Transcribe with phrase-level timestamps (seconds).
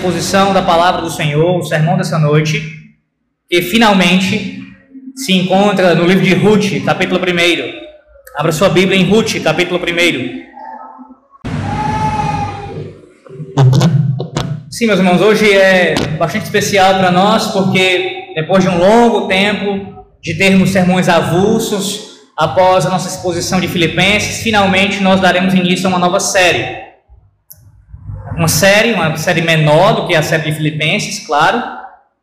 [0.00, 2.58] exposição da palavra do Senhor, o sermão dessa noite,
[3.46, 4.62] que finalmente
[5.14, 7.24] se encontra no livro de Ruth, capítulo 1.
[8.34, 9.82] Abra sua Bíblia em Ruth, capítulo 1.
[14.70, 20.06] Sim, meus irmãos, hoje é bastante especial para nós, porque depois de um longo tempo
[20.22, 25.90] de termos sermões avulsos, após a nossa exposição de Filipenses, finalmente nós daremos início a
[25.90, 26.89] uma nova série
[28.40, 31.62] uma série, uma série menor do que a série de Filipenses, claro,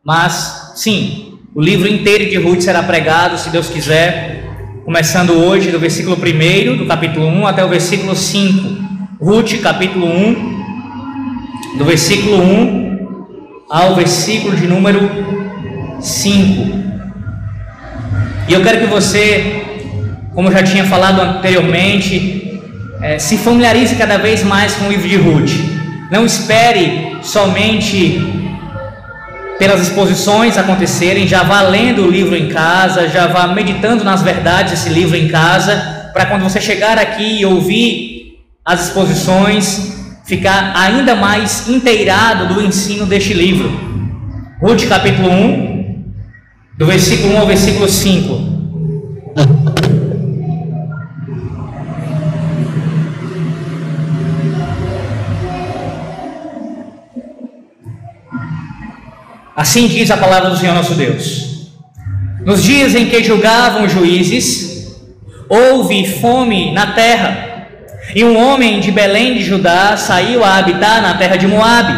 [0.04, 4.44] mas sim, o livro inteiro de Ruth será pregado, se Deus quiser,
[4.84, 8.78] começando hoje do versículo 1 do capítulo 1 até o versículo 5.
[9.22, 15.08] Ruth, capítulo 1, do versículo 1 ao versículo de número
[16.02, 16.80] 5.
[18.48, 19.86] E eu quero que você,
[20.34, 22.60] como eu já tinha falado anteriormente,
[23.04, 25.77] é, se familiarize cada vez mais com o livro de Ruth.
[26.10, 28.20] Não espere somente
[29.60, 34.72] pelas exposições acontecerem, já vá lendo o livro em casa, já vá meditando nas verdades
[34.72, 41.16] desse livro em casa, para quando você chegar aqui e ouvir as exposições, ficar ainda
[41.16, 43.70] mais inteirado do ensino deste livro.
[44.62, 46.04] Ruth capítulo 1,
[46.78, 48.58] do versículo 1 ao versículo 5.
[59.58, 61.72] Assim diz a palavra do Senhor nosso Deus.
[62.46, 64.96] Nos dias em que julgavam juízes,
[65.50, 67.66] houve fome na terra,
[68.14, 71.92] e um homem de Belém de Judá saiu a habitar na terra de Moabe,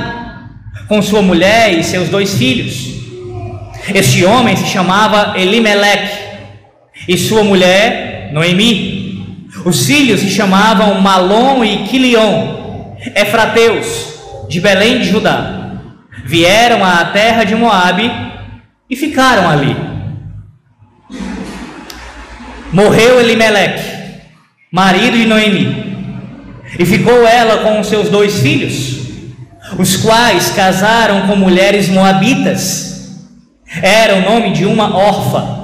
[0.88, 2.94] com sua mulher e seus dois filhos.
[3.94, 6.18] Este homem se chamava Elimeleque,
[7.10, 9.44] e sua mulher Noemi.
[9.66, 14.14] Os filhos se chamavam Malom e Quilion, Efrateus,
[14.48, 15.59] de Belém de Judá
[16.26, 18.12] vieram à terra de Moabe
[18.90, 19.76] e ficaram ali.
[22.72, 23.84] Morreu Elimeleque,
[24.72, 25.98] marido de Noemi,
[26.78, 29.08] e ficou ela com os seus dois filhos,
[29.78, 32.88] os quais casaram com mulheres moabitas.
[33.82, 35.60] Era o nome de uma órfã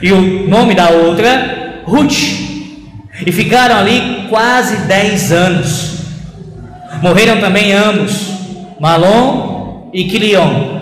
[0.00, 2.50] e o nome da outra Ruth.
[3.26, 6.00] E ficaram ali quase dez anos.
[7.02, 8.12] Morreram também ambos,
[8.80, 9.59] Malom
[9.92, 10.80] e Quilion,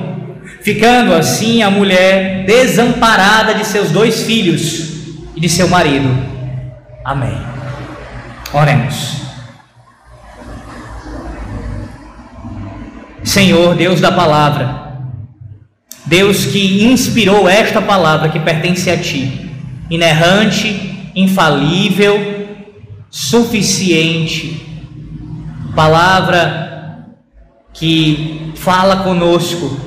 [0.63, 4.89] ficando assim a mulher desamparada de seus dois filhos
[5.35, 6.09] e de seu marido.
[7.05, 7.37] Amém.
[8.53, 9.23] Oremos.
[13.25, 14.93] Senhor, Deus da palavra,
[16.07, 19.51] Deus que inspirou esta palavra que pertence a Ti,
[19.91, 22.49] inerrante, infalível,
[23.11, 24.67] suficiente,
[25.75, 26.68] palavra
[27.79, 29.79] que fala conosco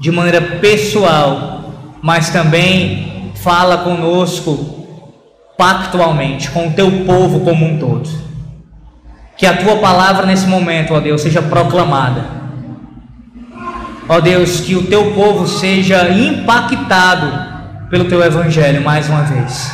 [0.00, 1.72] de maneira pessoal,
[2.02, 4.86] mas também fala conosco
[5.56, 8.08] pactualmente, com o teu povo como um todo.
[9.36, 12.24] Que a tua palavra nesse momento, ó Deus, seja proclamada.
[14.08, 19.70] Ó Deus, que o teu povo seja impactado pelo teu evangelho mais uma vez.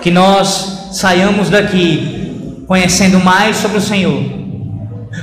[0.00, 4.39] Que nós saiamos daqui conhecendo mais sobre o Senhor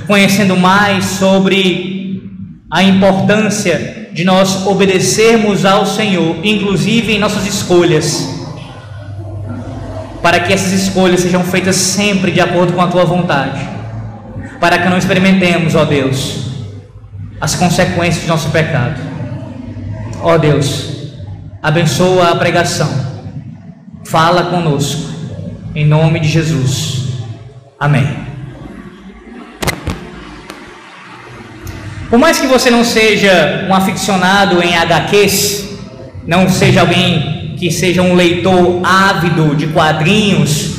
[0.06, 2.22] conhecendo mais sobre
[2.70, 8.28] a importância de nós obedecermos ao Senhor, inclusive em nossas escolhas,
[10.22, 13.60] para que essas escolhas sejam feitas sempre de acordo com a tua vontade,
[14.60, 16.48] para que não experimentemos, ó Deus,
[17.40, 19.00] as consequências de nosso pecado.
[20.20, 21.12] Ó Deus,
[21.62, 22.90] abençoa a pregação,
[24.04, 25.08] fala conosco,
[25.74, 27.04] em nome de Jesus.
[27.78, 28.27] Amém.
[32.08, 35.68] Por mais que você não seja um aficionado em HQs,
[36.26, 40.76] não seja alguém que seja um leitor ávido de quadrinhos,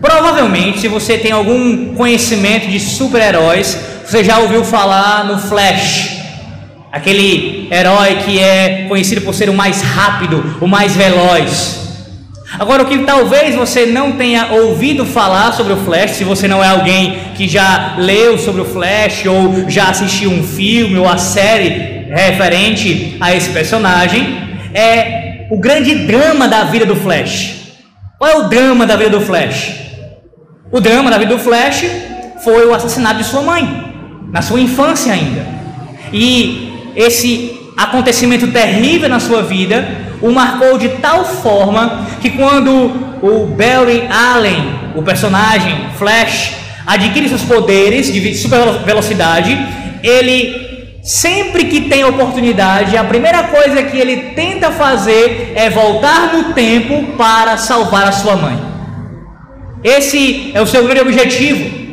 [0.00, 6.22] provavelmente, se você tem algum conhecimento de super-heróis, você já ouviu falar no Flash,
[6.90, 11.85] aquele herói que é conhecido por ser o mais rápido, o mais veloz.
[12.58, 16.62] Agora, o que talvez você não tenha ouvido falar sobre o Flash, se você não
[16.62, 21.18] é alguém que já leu sobre o Flash ou já assistiu um filme ou a
[21.18, 24.38] série referente a esse personagem,
[24.72, 27.56] é o grande drama da vida do Flash.
[28.18, 29.72] Qual é o drama da vida do Flash?
[30.70, 31.84] O drama da vida do Flash
[32.42, 33.92] foi o assassinato de sua mãe,
[34.32, 35.44] na sua infância ainda.
[36.12, 42.70] E esse acontecimento terrível na sua vida o marcou de tal forma que quando
[43.22, 46.54] o Barry Allen, o personagem Flash,
[46.86, 49.58] adquire seus poderes de super velocidade,
[50.02, 50.66] ele
[51.02, 57.16] sempre que tem oportunidade, a primeira coisa que ele tenta fazer é voltar no tempo
[57.16, 58.58] para salvar a sua mãe.
[59.84, 61.85] Esse é o seu grande objetivo.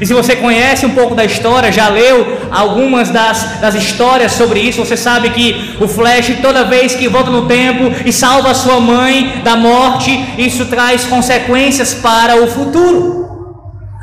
[0.00, 4.60] E se você conhece um pouco da história, já leu algumas das, das histórias sobre
[4.60, 8.80] isso, você sabe que o Flash, toda vez que volta no tempo e salva sua
[8.80, 13.18] mãe da morte, isso traz consequências para o futuro.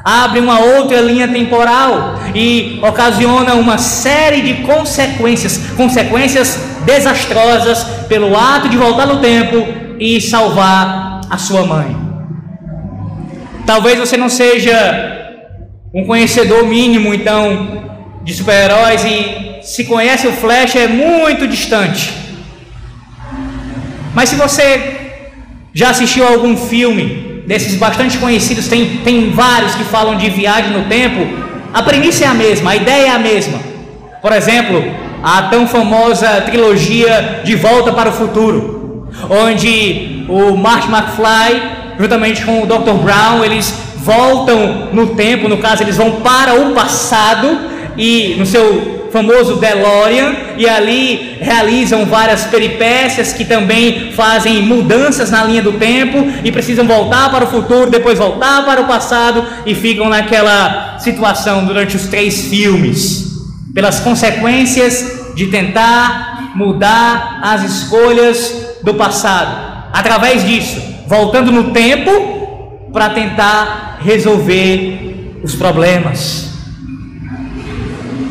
[0.04, 8.70] Abre uma outra linha temporal e ocasiona uma série de consequências, consequências desastrosas pelo ato
[8.70, 9.66] de voltar no tempo
[10.00, 11.96] e salvar a sua mãe.
[13.66, 15.15] Talvez você não seja
[15.96, 17.86] um conhecedor mínimo, então,
[18.22, 22.12] de super-heróis e se conhece o Flash é muito distante.
[24.14, 25.22] Mas se você
[25.74, 30.84] já assistiu algum filme desses bastante conhecidos, tem, tem vários que falam de viagem no
[30.84, 31.26] tempo,
[31.74, 33.58] a premissa é a mesma, a ideia é a mesma.
[34.22, 34.84] Por exemplo,
[35.24, 41.62] a tão famosa trilogia De Volta para o Futuro, onde o Marty McFly,
[41.98, 43.02] juntamente com o Dr.
[43.02, 47.60] Brown, eles voltam no tempo, no caso, eles vão para o passado
[47.98, 55.44] e no seu famoso DeLorean e ali realizam várias peripécias que também fazem mudanças na
[55.46, 59.74] linha do tempo e precisam voltar para o futuro, depois voltar para o passado e
[59.74, 63.24] ficam naquela situação durante os três filmes,
[63.74, 69.90] pelas consequências de tentar mudar as escolhas do passado.
[69.94, 72.35] Através disso, voltando no tempo
[72.96, 76.50] para tentar resolver os problemas.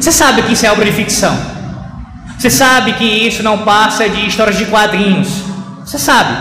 [0.01, 1.37] Você sabe que isso é obra de ficção.
[2.39, 5.29] Você sabe que isso não passa de histórias de quadrinhos.
[5.85, 6.35] Você sabe.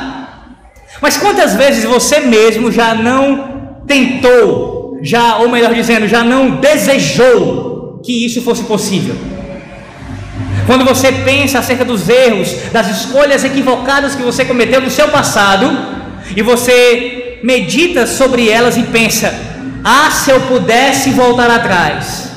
[1.01, 7.99] Mas quantas vezes você mesmo já não tentou, já, ou melhor dizendo, já não desejou
[8.05, 9.17] que isso fosse possível?
[10.65, 15.77] Quando você pensa acerca dos erros, das escolhas equivocadas que você cometeu no seu passado,
[16.33, 19.33] e você medita sobre elas e pensa:
[19.83, 22.31] ah, se eu pudesse voltar atrás.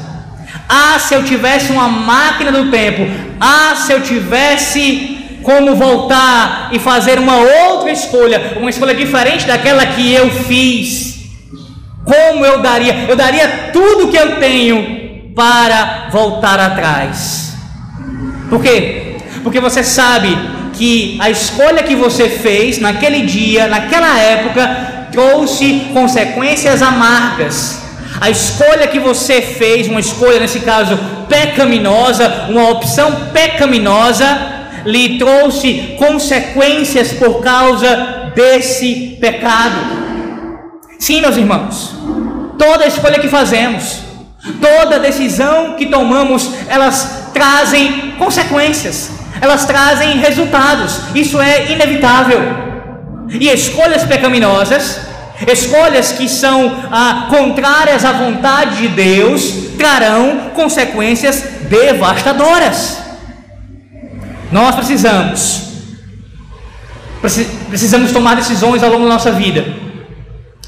[0.69, 3.06] Ah, se eu tivesse uma máquina do tempo.
[3.41, 9.87] Ah, se eu tivesse como voltar e fazer uma outra escolha, uma escolha diferente daquela
[9.87, 11.14] que eu fiz.
[12.05, 13.06] Como eu daria?
[13.09, 17.52] Eu daria tudo que eu tenho para voltar atrás.
[18.49, 19.17] Por quê?
[19.43, 20.37] Porque você sabe
[20.73, 27.82] que a escolha que você fez naquele dia, naquela época, trouxe consequências amargas.
[28.20, 30.99] A escolha que você fez, uma escolha nesse caso
[31.29, 34.26] pecaminosa, uma opção pecaminosa,
[34.85, 39.75] lhe trouxe consequências por causa desse pecado.
[40.99, 41.94] Sim, meus irmãos,
[42.59, 44.00] toda escolha que fazemos,
[44.61, 49.11] toda decisão que tomamos, elas trazem consequências,
[49.41, 52.75] elas trazem resultados, isso é inevitável.
[53.31, 55.00] E escolhas pecaminosas,
[55.46, 62.99] escolhas que são ah, contrárias à vontade de Deus, trarão consequências devastadoras.
[64.50, 65.62] Nós precisamos,
[67.69, 69.66] precisamos tomar decisões ao longo da nossa vida,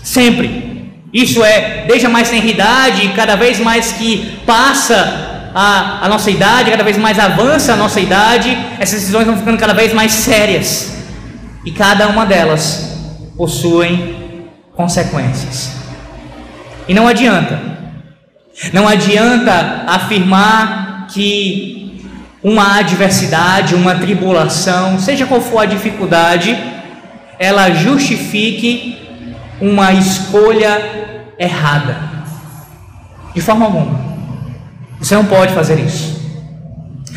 [0.02, 0.68] sempre.
[1.12, 6.70] Isso é, desde a mais tenridade, cada vez mais que passa a, a nossa idade,
[6.70, 10.97] cada vez mais avança a nossa idade, essas decisões vão ficando cada vez mais sérias.
[11.68, 12.96] E cada uma delas
[13.36, 15.72] possuem consequências.
[16.88, 17.60] E não adianta.
[18.72, 22.08] Não adianta afirmar que
[22.42, 26.58] uma adversidade, uma tribulação, seja qual for a dificuldade,
[27.38, 28.96] ela justifique
[29.60, 31.98] uma escolha errada.
[33.34, 34.00] De forma alguma.
[34.98, 36.18] Você não pode fazer isso.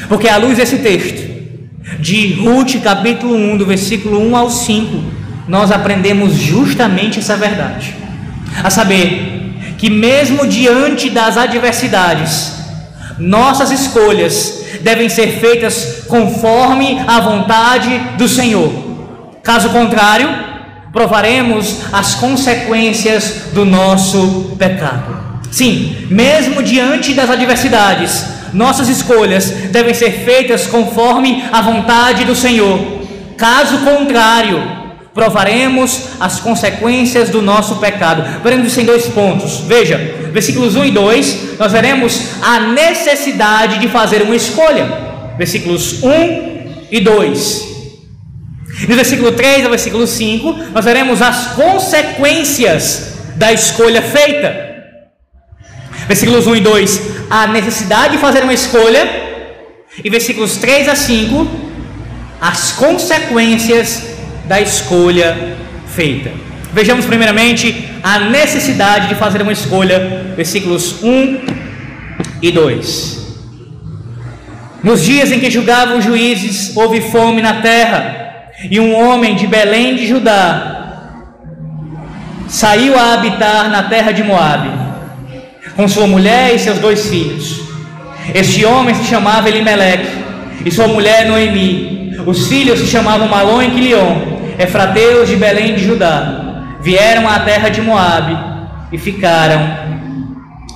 [0.09, 1.30] Porque à luz desse texto,
[1.99, 5.03] de Ruth, capítulo 1, do versículo 1 ao 5,
[5.47, 7.95] nós aprendemos justamente essa verdade.
[8.63, 12.53] A saber, que mesmo diante das adversidades,
[13.17, 18.71] nossas escolhas devem ser feitas conforme a vontade do Senhor.
[19.43, 20.29] Caso contrário,
[20.91, 25.19] provaremos as consequências do nosso pecado.
[25.49, 33.01] Sim, mesmo diante das adversidades, nossas escolhas devem ser feitas conforme a vontade do Senhor.
[33.37, 34.61] Caso contrário,
[35.13, 38.41] provaremos as consequências do nosso pecado.
[38.43, 39.61] Veremos isso em dois pontos.
[39.61, 39.97] Veja,
[40.31, 44.87] versículos 1 e 2, nós veremos a necessidade de fazer uma escolha.
[45.37, 47.71] Versículos 1 e 2.
[48.87, 54.71] No versículo 3 ao versículo 5, nós veremos as consequências da escolha feita.
[56.07, 59.09] Versículos 1 e 2: a necessidade de fazer uma escolha,
[60.03, 61.47] e versículos 3 a 5,
[62.41, 64.05] as consequências
[64.45, 65.55] da escolha
[65.87, 66.29] feita.
[66.73, 71.39] Vejamos primeiramente a necessidade de fazer uma escolha, versículos 1
[72.41, 73.21] e 2.
[74.83, 79.47] Nos dias em que julgavam os juízes, houve fome na terra, e um homem de
[79.47, 80.79] Belém de Judá
[82.49, 84.80] saiu a habitar na terra de Moabe,
[85.75, 87.61] com sua mulher e seus dois filhos.
[88.33, 90.21] Este homem se chamava Elimeleque,
[90.65, 92.15] e sua mulher Noemi.
[92.25, 94.15] Os filhos se chamavam Malom e Quilion,
[94.59, 96.77] efrateus de Belém de Judá.
[96.81, 98.37] Vieram à terra de Moabe
[98.91, 99.61] e ficaram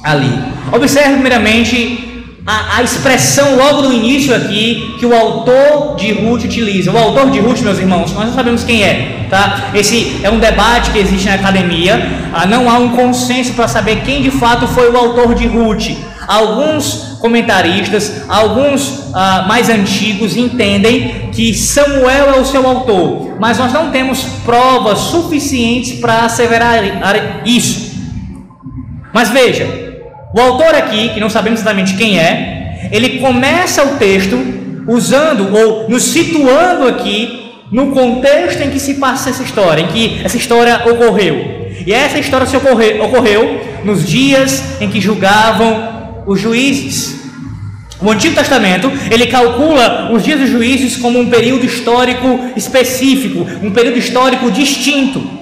[0.03, 0.31] ali.
[0.71, 2.04] Observe primeiramente
[2.45, 6.91] a, a, expressão logo no início aqui que o autor de Ruth utiliza.
[6.91, 9.71] O autor de Ruth, meus irmãos, nós não sabemos quem é, tá?
[9.73, 12.07] Esse é um debate que existe na academia.
[12.31, 15.97] Ah, não há um consenso para saber quem de fato foi o autor de Ruth.
[16.27, 23.73] Alguns comentaristas, alguns ah, mais antigos entendem que Samuel é o seu autor, mas nós
[23.73, 26.83] não temos provas suficientes para asseverar
[27.43, 27.95] isso.
[29.11, 29.84] Mas veja,
[30.35, 34.37] o autor aqui, que não sabemos exatamente quem é, ele começa o texto
[34.85, 40.19] usando ou nos situando aqui no contexto em que se passa essa história, em que
[40.25, 41.69] essa história ocorreu.
[41.85, 47.15] E essa história se ocorreu, ocorreu nos dias em que julgavam os juízes.
[48.01, 53.71] O Antigo Testamento, ele calcula os dias dos juízes como um período histórico específico, um
[53.71, 55.34] período histórico distinto.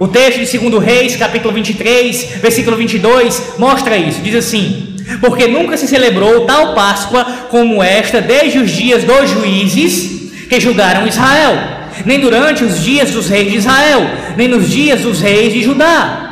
[0.00, 4.20] O texto de 2 Reis, capítulo 23, versículo 22, mostra isso.
[4.22, 10.46] Diz assim: Porque nunca se celebrou tal Páscoa como esta desde os dias dos juízes
[10.48, 11.58] que julgaram Israel,
[12.04, 16.26] nem durante os dias dos reis de Israel, nem nos dias dos reis de Judá.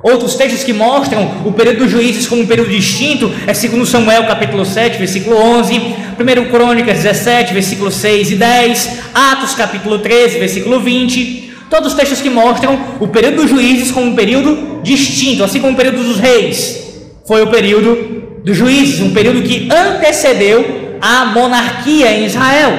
[0.00, 4.28] Outros textos que mostram o período dos juízes como um período distinto é 2 Samuel
[4.28, 10.78] capítulo 7, versículo 11, 1 Crônicas 17, versículo 6 e 10, Atos capítulo 13, versículo
[10.78, 15.60] 20, Todos os textos que mostram o período dos juízes como um período distinto, assim
[15.60, 16.88] como o período dos reis
[17.26, 22.72] foi o período dos juízes, um período que antecedeu a monarquia em Israel.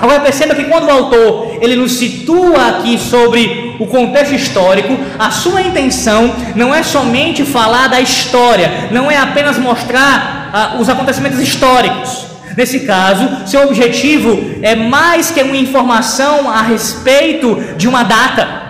[0.00, 5.30] Agora perceba que quando o autor ele nos situa aqui sobre o contexto histórico, a
[5.30, 11.38] sua intenção não é somente falar da história, não é apenas mostrar ah, os acontecimentos
[11.38, 18.62] históricos, Nesse caso, seu objetivo é mais que uma informação a respeito de uma data.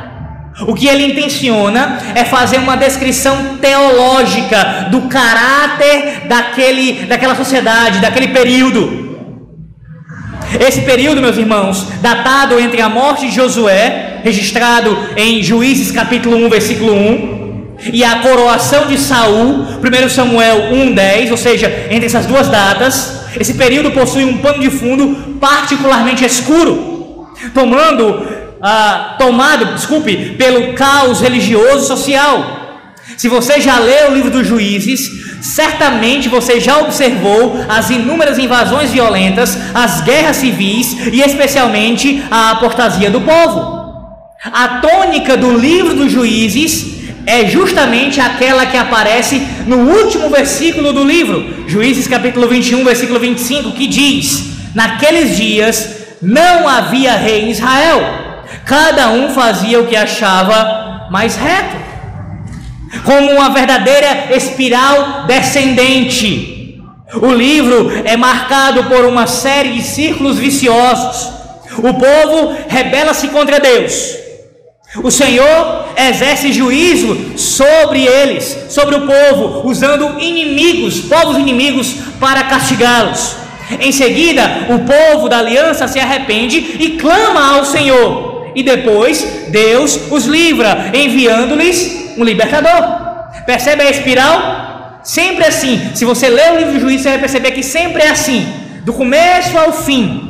[0.66, 8.28] O que ele intenciona é fazer uma descrição teológica do caráter daquele, daquela sociedade, daquele
[8.28, 9.02] período.
[10.60, 16.50] Esse período, meus irmãos, datado entre a morte de Josué, registrado em Juízes capítulo 1,
[16.50, 17.42] versículo 1,
[17.92, 23.54] e a coroação de Saul, 1 Samuel 1:10, ou seja, entre essas duas datas, esse
[23.54, 28.26] período possui um pano de fundo particularmente escuro, tomando,
[28.60, 32.60] ah, tomado, desculpe, pelo caos religioso social.
[33.16, 35.10] Se você já leu o livro dos Juízes,
[35.42, 43.10] certamente você já observou as inúmeras invasões violentas, as guerras civis e especialmente a apostasia
[43.10, 43.82] do povo.
[44.44, 46.91] A tônica do livro dos Juízes
[47.26, 53.72] é justamente aquela que aparece no último versículo do livro, Juízes capítulo 21, versículo 25,
[53.72, 58.00] que diz: Naqueles dias não havia rei em Israel,
[58.64, 61.76] cada um fazia o que achava mais reto,
[63.04, 66.80] como uma verdadeira espiral descendente.
[67.14, 71.30] O livro é marcado por uma série de círculos viciosos.
[71.78, 74.21] O povo rebela-se contra Deus
[74.96, 83.36] o Senhor exerce juízo sobre eles, sobre o povo, usando inimigos, povos inimigos, para castigá-los.
[83.80, 88.52] Em seguida, o povo da aliança se arrepende e clama ao Senhor.
[88.54, 93.00] E depois, Deus os livra, enviando-lhes um libertador.
[93.46, 95.00] Percebe a espiral?
[95.02, 95.90] Sempre assim.
[95.94, 98.46] Se você ler o livro do juízo, você vai perceber que sempre é assim,
[98.84, 100.28] do começo ao fim.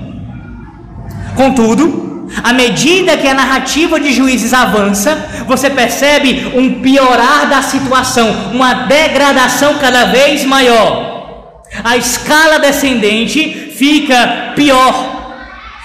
[1.34, 2.01] Contudo,
[2.42, 8.72] à medida que a narrativa de juízes avança, você percebe um piorar da situação, uma
[8.86, 11.62] degradação cada vez maior.
[11.82, 15.12] A escala descendente fica pior.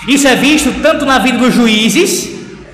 [0.08, 2.30] Isso é visto tanto na vida dos juízes,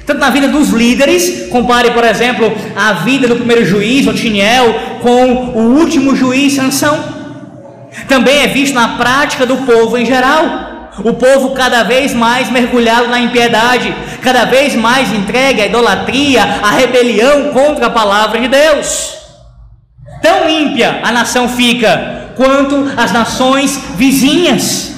[0.05, 1.47] tanto na vida dos líderes.
[1.49, 7.13] Compare, por exemplo, a vida do primeiro juiz, Otiniel, com o último juiz, Sansão.
[8.07, 10.72] Também é visto na prática do povo em geral.
[10.99, 16.71] O povo cada vez mais mergulhado na impiedade, cada vez mais entregue à idolatria, à
[16.71, 19.17] rebelião contra a palavra de Deus.
[20.21, 24.93] tão ímpia a nação fica quanto as nações vizinhas.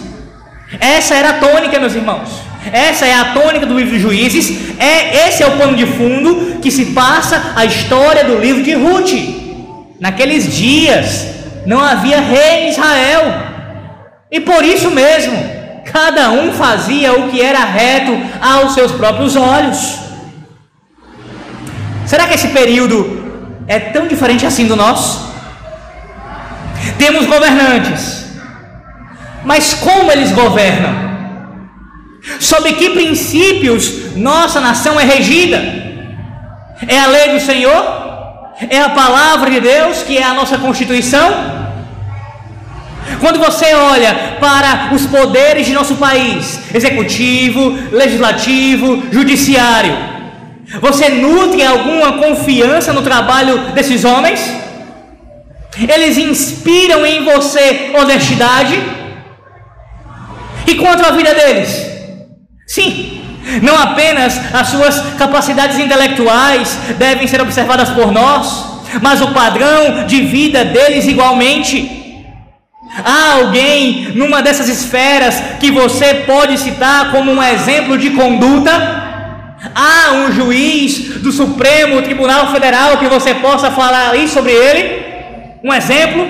[0.79, 2.29] Essa era a tônica, meus irmãos.
[2.71, 4.75] Essa é a tônica do livro de Juízes.
[4.79, 8.73] É esse é o pano de fundo que se passa a história do livro de
[8.73, 9.13] Ruth.
[9.99, 11.27] Naqueles dias
[11.65, 13.23] não havia rei em Israel.
[14.31, 15.54] E por isso mesmo,
[15.95, 18.11] cada um fazia o que era reto
[18.41, 19.97] aos seus próprios olhos.
[22.05, 22.99] Será que esse período
[23.65, 25.33] é tão diferente assim do nosso?
[26.97, 28.25] Temos governantes,
[29.45, 30.93] mas como eles governam?
[32.41, 35.59] Sob que princípios nossa nação é regida?
[36.85, 37.83] É a lei do Senhor?
[38.69, 41.64] É a palavra de Deus, que é a nossa Constituição?
[43.19, 49.95] Quando você olha para os poderes de nosso país, executivo, legislativo, judiciário,
[50.81, 54.39] você nutre alguma confiança no trabalho desses homens?
[55.77, 58.81] Eles inspiram em você honestidade?
[60.67, 61.85] E quanto à vida deles?
[62.65, 63.21] Sim,
[63.61, 68.65] não apenas as suas capacidades intelectuais devem ser observadas por nós,
[69.01, 72.04] mas o padrão de vida deles igualmente.
[72.93, 78.71] Há alguém numa dessas esferas que você pode citar como um exemplo de conduta?
[79.73, 85.03] Há um juiz do Supremo Tribunal Federal que você possa falar aí sobre ele?
[85.63, 86.27] Um exemplo?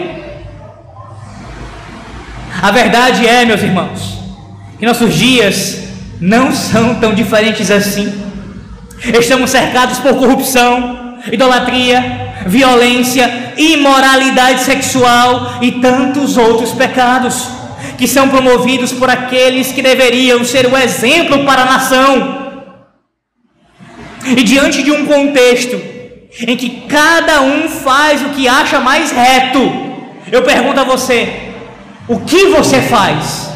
[2.62, 4.18] A verdade é, meus irmãos,
[4.80, 5.84] que nossos dias
[6.20, 8.14] não são tão diferentes assim.
[9.04, 17.48] Estamos cercados por corrupção, idolatria, violência, imoralidade sexual e tantos outros pecados
[17.98, 22.46] que são promovidos por aqueles que deveriam ser o exemplo para a nação.
[24.26, 25.82] E diante de um contexto
[26.40, 29.60] em que cada um faz o que acha mais reto,
[30.32, 31.52] eu pergunto a você:
[32.08, 33.50] o que você faz?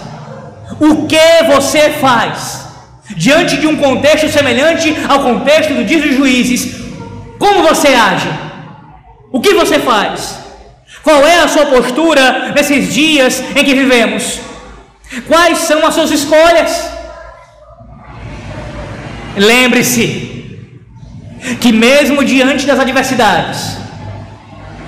[0.80, 2.68] O que você faz?
[3.16, 6.76] Diante de um contexto semelhante ao contexto do dia dos juízes,
[7.38, 8.49] como você age?
[9.32, 10.40] O que você faz?
[11.04, 14.40] Qual é a sua postura nesses dias em que vivemos?
[15.28, 16.90] Quais são as suas escolhas?
[19.36, 20.58] Lembre-se
[21.62, 23.78] que, mesmo diante das adversidades,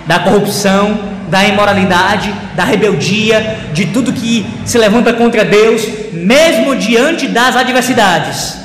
[0.06, 1.00] da corrupção,
[1.30, 8.58] da imoralidade, da rebeldia, de tudo que se levanta contra Deus, mesmo diante das adversidades.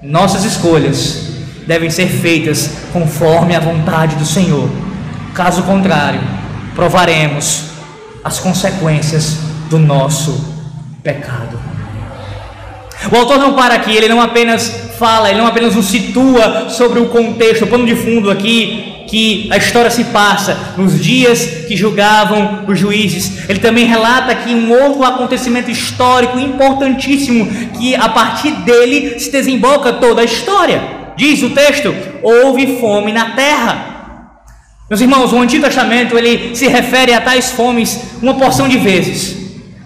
[0.00, 1.32] Nossas escolhas
[1.66, 4.70] devem ser feitas conforme a vontade do Senhor.
[5.34, 6.20] Caso contrário,
[6.74, 7.64] provaremos
[8.22, 9.38] as consequências
[9.70, 10.52] do nosso
[11.02, 11.58] pecado.
[13.10, 17.00] O autor não para aqui, ele não apenas fala, ele não apenas nos situa sobre
[17.00, 21.76] o contexto, o pano de fundo aqui, que a história se passa nos dias que
[21.76, 23.48] julgavam os juízes.
[23.48, 27.46] Ele também relata aqui um outro acontecimento histórico importantíssimo
[27.78, 30.82] que a partir dele se desemboca toda a história.
[31.16, 33.91] Diz o texto: houve fome na terra.
[34.92, 39.34] Meus irmãos, o Antigo Testamento ele se refere a tais fomes uma porção de vezes.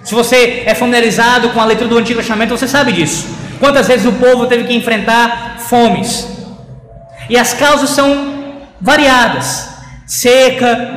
[0.03, 3.25] Se você é familiarizado com a leitura do Antigo Testamento, você sabe disso.
[3.61, 6.27] Quantas vezes o povo teve que enfrentar fomes?
[7.31, 9.69] E as causas são variadas:
[10.05, 10.93] seca,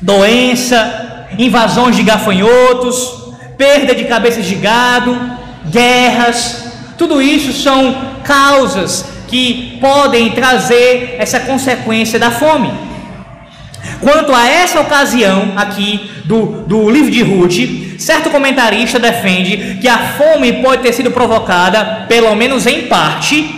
[0.00, 5.14] doença, invasões de gafanhotos, perda de cabeças de gado,
[5.66, 6.72] guerras.
[6.96, 7.94] Tudo isso são
[8.24, 12.95] causas que podem trazer essa consequência da fome.
[14.00, 19.98] Quanto a essa ocasião aqui do, do livro de Ruth, certo comentarista defende que a
[19.98, 23.54] fome pode ter sido provocada, pelo menos em parte,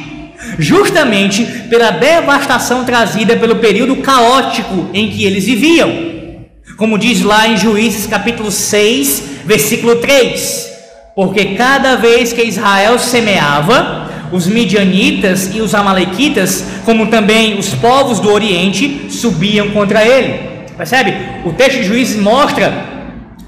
[0.59, 6.09] justamente pela devastação trazida pelo período caótico em que eles viviam.
[6.77, 10.71] Como diz lá em Juízes capítulo 6, versículo 3:
[11.17, 18.21] Porque cada vez que Israel semeava, os midianitas e os amalequitas, como também os povos
[18.21, 20.41] do Oriente, subiam contra ele.
[20.77, 21.15] Percebe?
[21.45, 22.73] O texto de Juízes mostra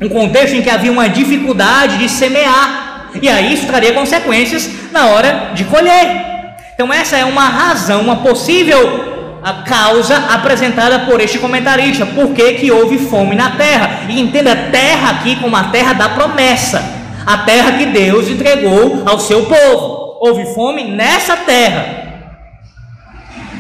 [0.01, 5.07] um contexto em que havia uma dificuldade de semear, e aí isso traria consequências na
[5.07, 6.31] hora de colher.
[6.75, 9.11] Então, essa é uma razão, uma possível
[9.43, 12.07] a causa apresentada por este comentarista.
[12.07, 14.01] Por que, que houve fome na terra?
[14.09, 16.83] E entenda terra aqui como a terra da promessa,
[17.27, 20.00] a terra que Deus entregou ao seu povo.
[20.23, 22.29] Houve fome nessa terra.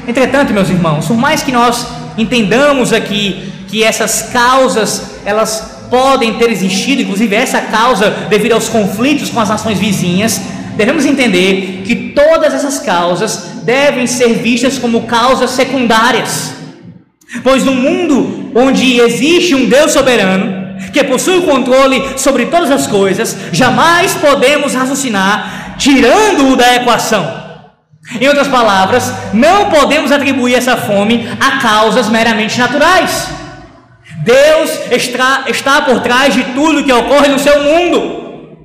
[0.06, 1.86] Entretanto, meus irmãos, por mais que nós
[2.18, 9.30] entendamos aqui que essas causas elas podem ter existido, inclusive essa causa devido aos conflitos
[9.30, 10.38] com as nações vizinhas,
[10.76, 16.52] devemos entender que todas essas causas devem ser vistas como causas secundárias,
[17.42, 20.60] pois no mundo onde existe um Deus soberano,
[20.92, 27.40] que possui o controle sobre todas as coisas, jamais podemos raciocinar tirando-o da equação.
[28.20, 33.28] Em outras palavras, não podemos atribuir essa fome a causas meramente naturais.
[34.22, 38.58] Deus está, está por trás de tudo que ocorre no seu mundo.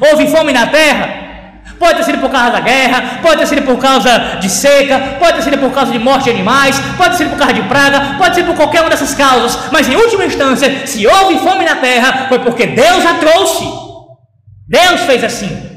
[0.00, 1.16] Houve fome na terra?
[1.78, 5.36] Pode ter sido por causa da guerra, pode ter sido por causa de seca, pode
[5.36, 8.16] ter sido por causa de morte de animais, pode ter sido por causa de praga,
[8.18, 11.76] pode ser por qualquer uma dessas causas, mas em última instância, se houve fome na
[11.76, 13.64] terra, foi porque Deus a trouxe.
[14.68, 15.67] Deus fez assim.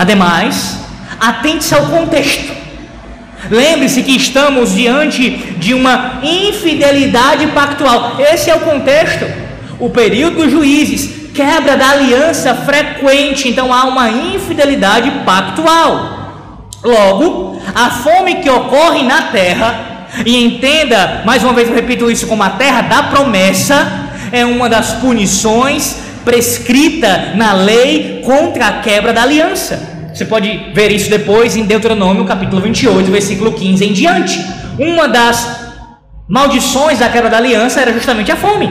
[0.00, 0.78] Ademais,
[1.20, 2.50] atente-se ao contexto.
[3.50, 8.16] Lembre-se que estamos diante de uma infidelidade pactual.
[8.18, 9.26] Esse é o contexto.
[9.78, 16.70] O período dos juízes, quebra da aliança frequente, então há uma infidelidade pactual.
[16.82, 22.26] Logo, a fome que ocorre na terra, e entenda, mais uma vez eu repito isso
[22.26, 29.12] como a terra da promessa, é uma das punições prescrita na lei contra a quebra
[29.12, 29.89] da aliança.
[30.14, 34.44] Você pode ver isso depois em Deuteronômio, capítulo 28, versículo 15 em diante.
[34.78, 35.70] Uma das
[36.28, 38.68] maldições da quebra da aliança era justamente a fome.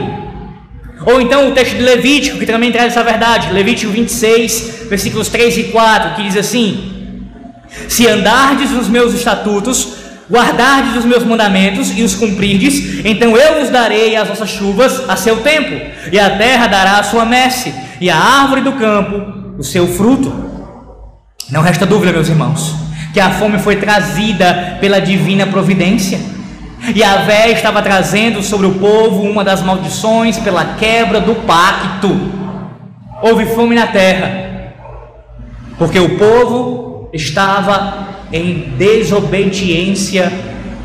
[1.06, 5.58] Ou então o texto de Levítico, que também traz essa verdade, Levítico 26, versículos 3
[5.58, 7.22] e 4, que diz assim:
[7.88, 9.94] Se andardes nos meus estatutos,
[10.30, 15.16] guardardes os meus mandamentos e os cumprirdes, então eu vos darei as vossas chuvas a
[15.16, 15.80] seu tempo,
[16.12, 20.49] e a terra dará a sua messe, e a árvore do campo o seu fruto.
[21.50, 22.76] Não resta dúvida, meus irmãos,
[23.12, 26.20] que a fome foi trazida pela divina providência.
[26.94, 32.08] E a Vé estava trazendo sobre o povo uma das maldições pela quebra do pacto.
[33.20, 34.72] Houve fome na terra,
[35.76, 40.32] porque o povo estava em desobediência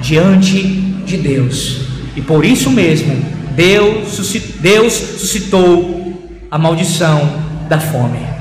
[0.02, 0.64] diante
[1.06, 1.82] de Deus.
[2.16, 7.30] E por isso mesmo, Deus suscitou a maldição
[7.70, 8.35] da fome.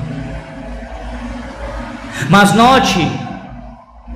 [2.29, 3.07] Mas note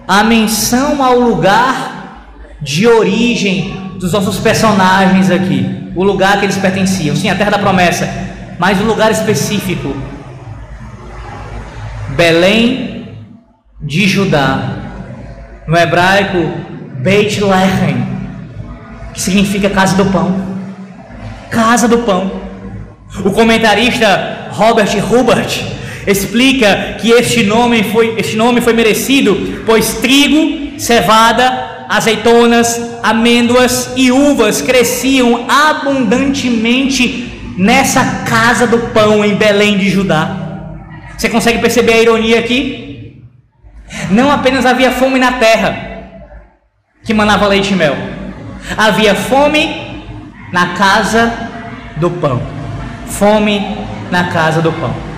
[0.07, 2.25] a menção ao lugar
[2.61, 7.15] de origem dos nossos personagens aqui, o lugar que eles pertenciam.
[7.15, 8.09] Sim, a terra da promessa,
[8.57, 9.95] mas o um lugar específico.
[12.15, 13.17] Belém
[13.81, 14.77] de Judá.
[15.67, 16.37] No hebraico,
[16.97, 18.05] Beit Lehem,
[19.13, 20.35] que significa casa do pão.
[21.51, 22.31] Casa do pão.
[23.23, 30.79] O comentarista Robert Hubert explica que este nome foi, este nome foi merecido, pois trigo,
[30.79, 40.35] cevada, azeitonas, amêndoas e uvas cresciam abundantemente nessa casa do pão em Belém de Judá.
[41.17, 43.23] Você consegue perceber a ironia aqui?
[44.11, 45.87] Não apenas havia fome na terra
[47.03, 47.95] que manava leite e mel,
[48.77, 49.89] havia fome
[50.51, 51.33] na casa
[51.97, 52.41] do pão.
[53.07, 53.77] Fome
[54.11, 55.08] na casa do pão.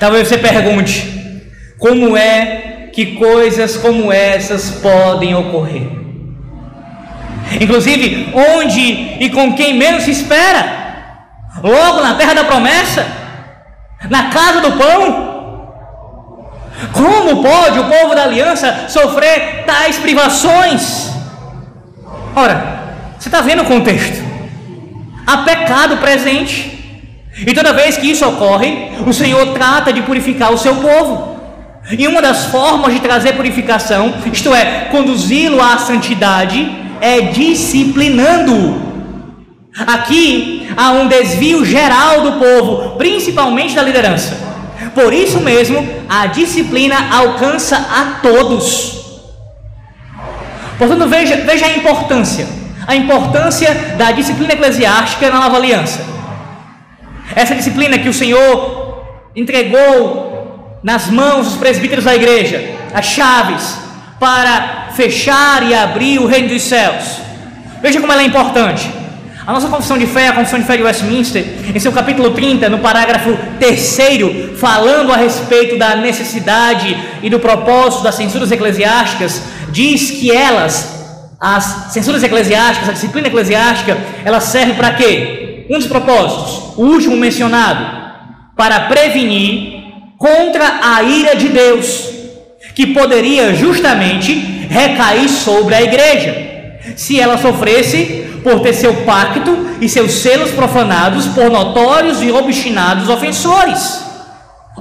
[0.00, 1.44] Talvez você pergunte:
[1.78, 5.88] como é que coisas como essas podem ocorrer?
[7.60, 8.80] Inclusive, onde
[9.20, 10.80] e com quem menos se espera?
[11.62, 13.06] Logo na terra da promessa?
[14.08, 15.30] Na casa do pão?
[16.92, 21.10] Como pode o povo da aliança sofrer tais privações?
[22.34, 24.24] Ora, você está vendo o contexto?
[25.26, 26.79] Há pecado presente.
[27.46, 31.38] E toda vez que isso ocorre, o Senhor trata de purificar o seu povo.
[31.90, 38.90] E uma das formas de trazer purificação, isto é, conduzi-lo à santidade, é disciplinando-o.
[39.86, 44.36] Aqui há um desvio geral do povo, principalmente da liderança.
[44.94, 49.00] Por isso mesmo, a disciplina alcança a todos.
[50.78, 52.46] Portanto, veja, veja a importância,
[52.86, 56.19] a importância da disciplina eclesiástica na nova aliança.
[57.34, 63.78] Essa disciplina que o Senhor entregou nas mãos dos presbíteros da igreja, as chaves
[64.18, 67.20] para fechar e abrir o reino dos céus.
[67.82, 68.90] Veja como ela é importante.
[69.46, 72.68] A nossa confissão de fé, a confissão de fé de Westminster, em seu capítulo 30,
[72.68, 73.98] no parágrafo 3,
[74.58, 81.92] falando a respeito da necessidade e do propósito das censuras eclesiásticas, diz que elas, as
[81.92, 85.49] censuras eclesiásticas, a disciplina eclesiástica, ela serve para quê?
[85.70, 87.86] Um dos propósitos, o último mencionado,
[88.56, 89.84] para prevenir
[90.18, 92.08] contra a ira de Deus,
[92.74, 94.34] que poderia justamente
[94.68, 96.36] recair sobre a igreja,
[96.96, 103.08] se ela sofresse por ter seu pacto e seus selos profanados por notórios e obstinados
[103.08, 104.04] ofensores.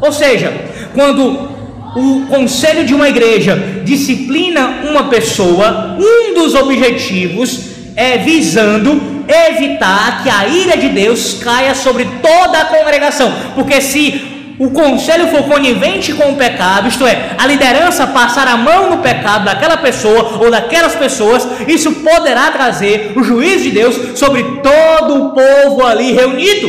[0.02, 0.52] Ou seja,
[0.96, 1.50] quando
[1.96, 7.60] o conselho de uma igreja disciplina uma pessoa, um dos objetivos
[7.96, 14.56] é visando evitar que a ira de Deus caia sobre toda a congregação, porque se
[14.60, 18.98] o conselho for conivente com o pecado, isto é, a liderança passar a mão no
[18.98, 25.28] pecado daquela pessoa ou daquelas pessoas, isso poderá trazer o juízo de Deus sobre todo
[25.28, 26.68] o povo ali reunido.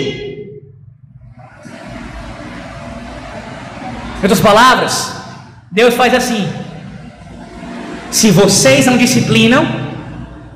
[4.18, 5.12] Em outras palavras,
[5.73, 6.46] Deus faz assim:
[8.11, 9.80] se vocês não disciplinam,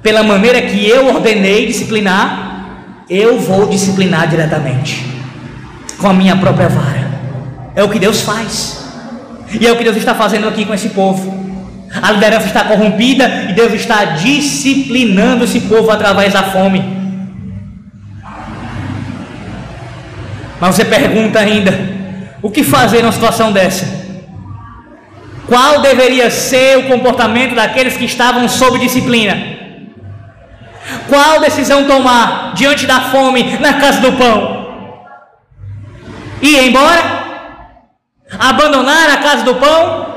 [0.05, 5.03] pela maneira que eu ordenei disciplinar, eu vou disciplinar diretamente,
[5.97, 7.11] com a minha própria vara.
[7.75, 8.85] É o que Deus faz,
[9.59, 11.43] e é o que Deus está fazendo aqui com esse povo.
[12.03, 16.85] A liderança está corrompida e Deus está disciplinando esse povo através da fome.
[20.61, 21.73] Mas você pergunta ainda:
[22.43, 24.05] o que fazer numa situação dessa?
[25.47, 29.54] Qual deveria ser o comportamento daqueles que estavam sob disciplina?
[31.09, 34.65] Qual decisão tomar diante da fome na casa do pão?
[36.41, 37.25] Ir embora?
[38.39, 40.15] Abandonar a casa do pão?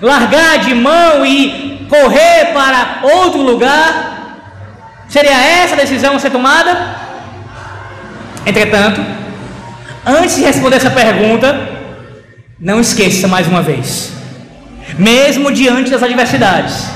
[0.00, 4.36] Largar de mão e correr para outro lugar?
[5.08, 6.96] Seria essa a decisão a ser tomada?
[8.46, 9.04] Entretanto,
[10.06, 11.68] antes de responder essa pergunta,
[12.58, 14.20] não esqueça mais uma vez
[14.98, 16.86] mesmo diante das adversidades.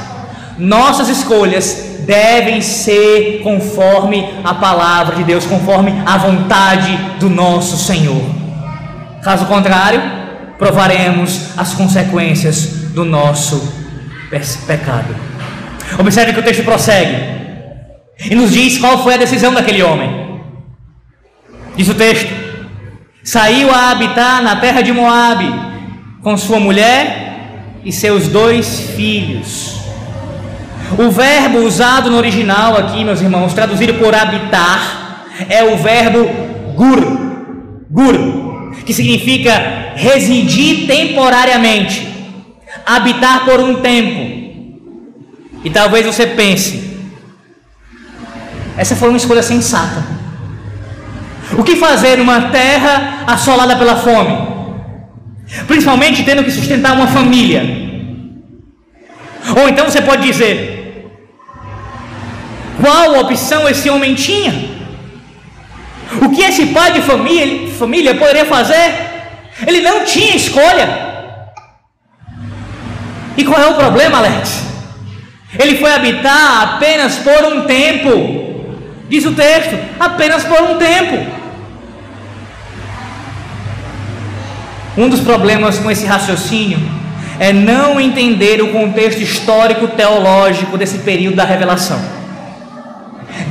[0.59, 8.23] Nossas escolhas devem ser conforme a palavra de Deus, conforme a vontade do nosso Senhor.
[9.23, 10.01] Caso contrário,
[10.59, 13.73] provaremos as consequências do nosso
[14.67, 15.15] pecado.
[15.99, 17.17] Observe que o texto prossegue
[18.31, 20.41] e nos diz qual foi a decisão daquele homem.
[21.77, 22.33] Diz o texto:
[23.23, 25.53] saiu a habitar na terra de Moabe
[26.23, 29.84] com sua mulher e seus dois filhos.
[30.97, 36.25] O verbo usado no original aqui, meus irmãos, traduzido por habitar, é o verbo
[36.75, 37.01] gur,
[37.91, 42.07] gur, que significa residir temporariamente,
[42.87, 44.45] habitar por um tempo.
[45.65, 46.97] E talvez você pense,
[48.77, 50.05] essa foi uma escolha sensata.
[51.59, 54.55] O que fazer numa terra assolada pela fome?
[55.67, 57.63] Principalmente tendo que sustentar uma família.
[59.57, 60.74] Ou então você pode dizer:
[62.85, 64.53] qual opção esse homem tinha?
[66.21, 68.89] O que esse pai de família, família poderia fazer?
[69.67, 70.87] Ele não tinha escolha.
[73.39, 74.63] E qual é o problema, Alex?
[75.59, 78.11] Ele foi habitar apenas por um tempo.
[79.09, 81.17] Diz o texto: apenas por um tempo.
[84.99, 86.79] Um dos problemas com esse raciocínio
[87.41, 92.24] é não entender o contexto histórico teológico desse período da revelação.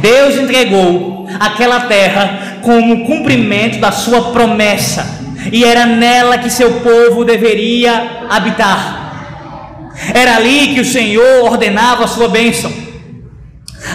[0.03, 7.23] Deus entregou aquela terra como cumprimento da sua promessa, e era nela que seu povo
[7.23, 9.93] deveria habitar.
[10.13, 12.69] Era ali que o Senhor ordenava a sua bênção.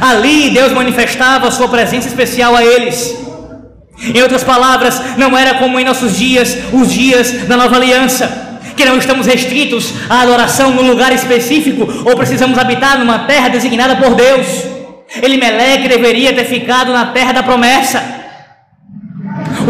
[0.00, 3.14] Ali Deus manifestava a sua presença especial a eles.
[4.00, 8.84] Em outras palavras, não era como em nossos dias, os dias da nova aliança, que
[8.86, 14.14] não estamos restritos à adoração num lugar específico ou precisamos habitar numa terra designada por
[14.14, 14.77] Deus.
[15.22, 18.02] Elimeleque deveria ter ficado na terra da promessa.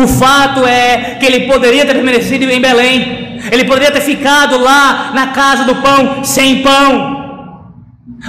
[0.03, 5.12] O fato é que ele poderia ter permanecido em Belém, ele poderia ter ficado lá
[5.14, 7.72] na casa do pão, sem pão,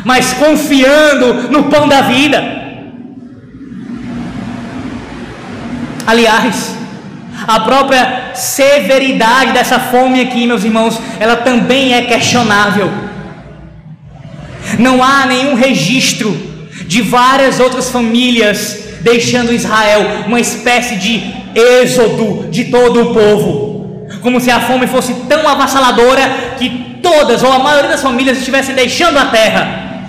[0.05, 2.59] mas confiando no pão da vida.
[6.05, 6.75] Aliás,
[7.47, 12.91] a própria severidade dessa fome aqui, meus irmãos, ela também é questionável.
[14.77, 16.48] Não há nenhum registro
[16.89, 21.21] de várias outras famílias deixando Israel uma espécie de
[21.53, 27.51] êxodo de todo o povo, como se a fome fosse tão avassaladora que todas ou
[27.51, 30.07] a maioria das famílias estivessem deixando a terra.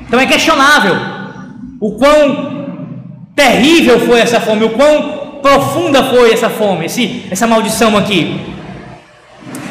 [0.00, 0.96] Então é questionável
[1.80, 2.66] o quão
[3.36, 8.40] terrível foi essa fome, o quão profunda foi essa fome, esse, essa maldição aqui.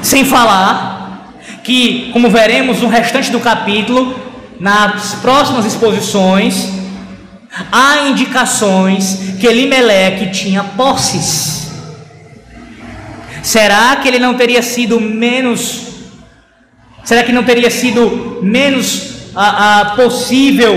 [0.01, 4.24] Sem falar que, como veremos no restante do capítulo,
[4.59, 6.69] nas próximas exposições,
[7.71, 11.71] há indicações que Elimeleque tinha posses.
[13.41, 15.83] Será que ele não teria sido menos?
[17.03, 20.73] Será que não teria sido menos a, a possível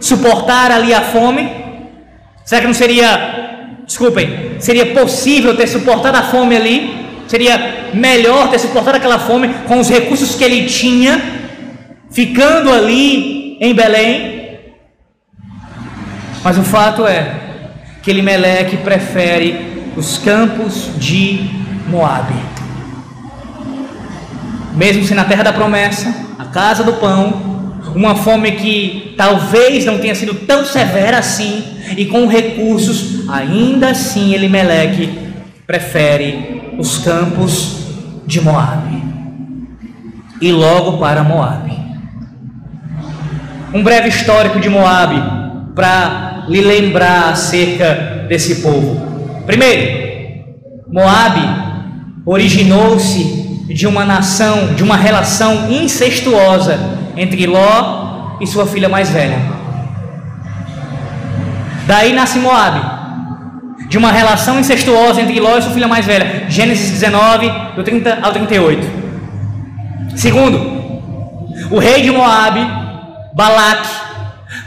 [0.00, 1.48] suportar ali a fome?
[2.44, 7.04] Será que não seria, desculpem, seria possível ter suportado a fome ali?
[7.28, 11.43] Seria melhor ter suportado aquela fome com os recursos que ele tinha,
[12.14, 14.60] ficando ali em Belém?
[16.42, 17.40] Mas o fato é
[18.02, 21.50] que Elimeleque prefere os campos de
[21.88, 22.34] Moabe.
[24.74, 29.98] Mesmo se na terra da promessa, a casa do pão, uma fome que talvez não
[29.98, 31.64] tenha sido tão severa assim,
[31.96, 35.18] e com recursos, ainda assim Elimeleque
[35.66, 37.86] prefere os campos
[38.26, 39.02] de Moabe.
[40.40, 41.83] E logo para Moabe.
[43.74, 45.20] Um breve histórico de Moabe
[45.74, 49.42] para lhe lembrar acerca desse povo.
[49.46, 50.44] Primeiro,
[50.86, 51.42] Moabe
[52.24, 56.78] originou-se de uma nação, de uma relação incestuosa
[57.16, 59.38] entre Ló e sua filha mais velha.
[61.88, 62.80] Daí nasce Moabe,
[63.88, 66.44] de uma relação incestuosa entre Ló e sua filha mais velha.
[66.48, 68.86] Gênesis 19, do 30 ao 38.
[70.14, 70.58] Segundo,
[71.72, 72.83] o rei de Moabe,
[73.34, 73.88] Balaque,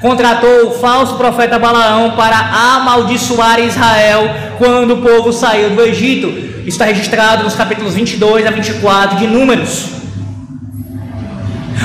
[0.02, 6.28] contratou o falso profeta Balaão para amaldiçoar Israel quando o povo saiu do Egito.
[6.28, 9.86] Isso está registrado nos capítulos 22 a 24 de Números.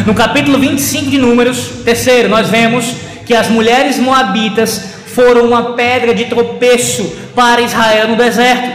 [0.05, 4.83] No capítulo 25 de Números, terceiro, nós vemos que as mulheres moabitas
[5.15, 8.69] foram uma pedra de tropeço para Israel no deserto,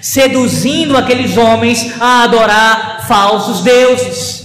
[0.00, 4.43] seduzindo aqueles homens a adorar falsos deuses.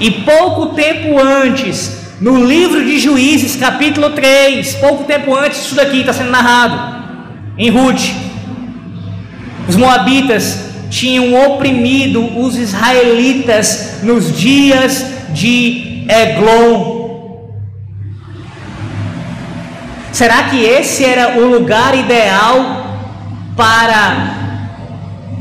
[0.00, 6.00] E pouco tempo antes, no livro de Juízes, capítulo 3, pouco tempo antes disso daqui
[6.00, 7.04] está sendo narrado,
[7.56, 8.10] em Ruth,
[9.68, 16.94] os moabitas tinham oprimido os israelitas nos dias de Eglon,
[20.14, 22.86] Será que esse era o lugar ideal
[23.56, 24.36] para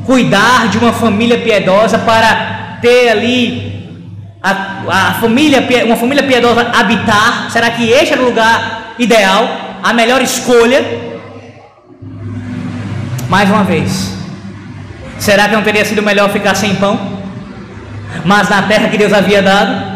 [0.04, 3.73] cuidar de uma família piedosa, para ter ali
[4.44, 7.50] a, a família, uma família piedosa habitar?
[7.50, 9.48] Será que este era o lugar ideal,
[9.82, 10.84] a melhor escolha?
[13.30, 14.14] Mais uma vez,
[15.18, 17.24] será que não teria sido melhor ficar sem pão,
[18.26, 19.94] mas na terra que Deus havia dado,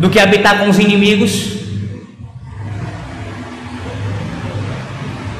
[0.00, 1.56] do que habitar com os inimigos?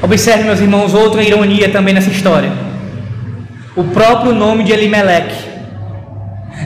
[0.01, 2.51] Observe, meus irmãos, outra ironia também nessa história.
[3.75, 5.48] O próprio nome de Elimelec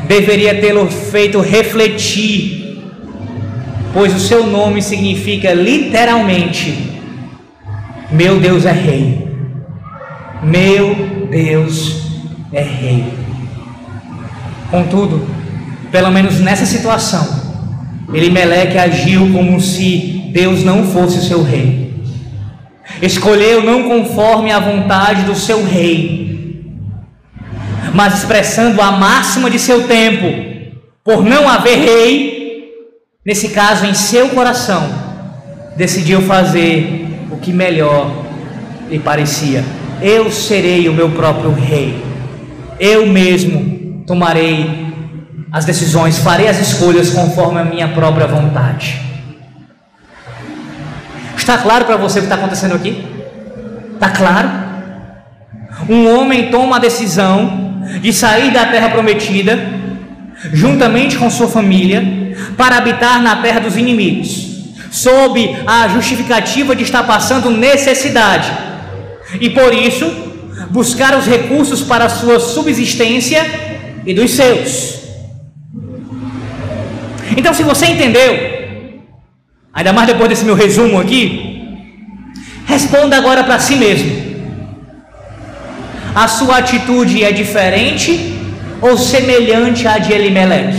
[0.08, 2.82] deveria tê-lo feito refletir,
[3.94, 7.00] pois o seu nome significa literalmente:
[8.12, 9.28] Meu Deus é Rei.
[10.42, 10.96] Meu
[11.30, 12.10] Deus
[12.52, 13.06] é Rei.
[14.70, 15.28] Contudo,
[15.92, 17.42] pelo menos nessa situação,
[18.14, 21.84] Elimelec agiu como se Deus não fosse seu rei
[23.02, 26.23] escolheu não conforme a vontade do seu rei,
[27.94, 30.26] mas expressando a máxima de seu tempo,
[31.04, 32.74] por não haver rei,
[33.24, 34.90] nesse caso em seu coração,
[35.78, 38.10] decidiu fazer o que melhor
[38.90, 39.64] lhe parecia.
[40.02, 42.04] Eu serei o meu próprio rei,
[42.80, 44.84] eu mesmo tomarei
[45.52, 49.00] as decisões, farei as escolhas conforme a minha própria vontade.
[51.38, 53.06] Está claro para você o que está acontecendo aqui?
[53.94, 54.50] Está claro?
[55.88, 57.63] Um homem toma a decisão
[58.02, 59.58] de sair da terra prometida,
[60.52, 62.04] juntamente com sua família,
[62.58, 68.52] para habitar na terra dos inimigos, sob a justificativa de estar passando necessidade,
[69.40, 70.06] e por isso
[70.70, 73.46] buscar os recursos para sua subsistência
[74.06, 75.02] e dos seus.
[77.36, 78.54] Então, se você entendeu,
[79.74, 81.50] Ainda mais depois desse meu resumo aqui.
[82.66, 84.33] Responda agora para si mesmo.
[86.16, 88.40] A sua atitude é diferente
[88.80, 90.78] ou semelhante à de Elimelech?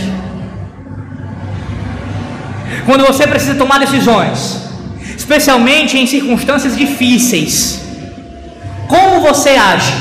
[2.85, 4.61] Quando você precisa tomar decisões,
[5.17, 7.81] especialmente em circunstâncias difíceis,
[8.87, 9.93] como você age?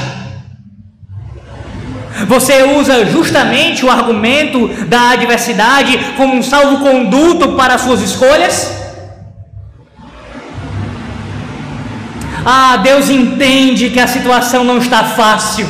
[2.29, 8.84] Você usa justamente o argumento da adversidade como um salvo-conduto para suas escolhas?
[12.45, 15.67] Ah, Deus entende que a situação não está fácil.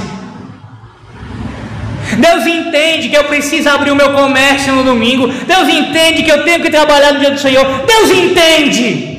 [2.18, 5.28] Deus entende que eu preciso abrir o meu comércio no domingo.
[5.28, 7.64] Deus entende que eu tenho que trabalhar no dia do Senhor.
[7.86, 9.14] Deus entende.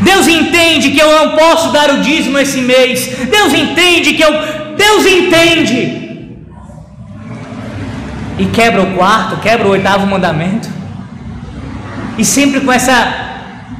[0.00, 3.06] Deus entende que eu não posso dar o dízimo esse mês.
[3.28, 4.32] Deus entende que eu.
[4.76, 6.06] Deus entende.
[8.38, 10.68] E quebra o quarto, quebra o oitavo mandamento.
[12.18, 13.35] E sempre com essa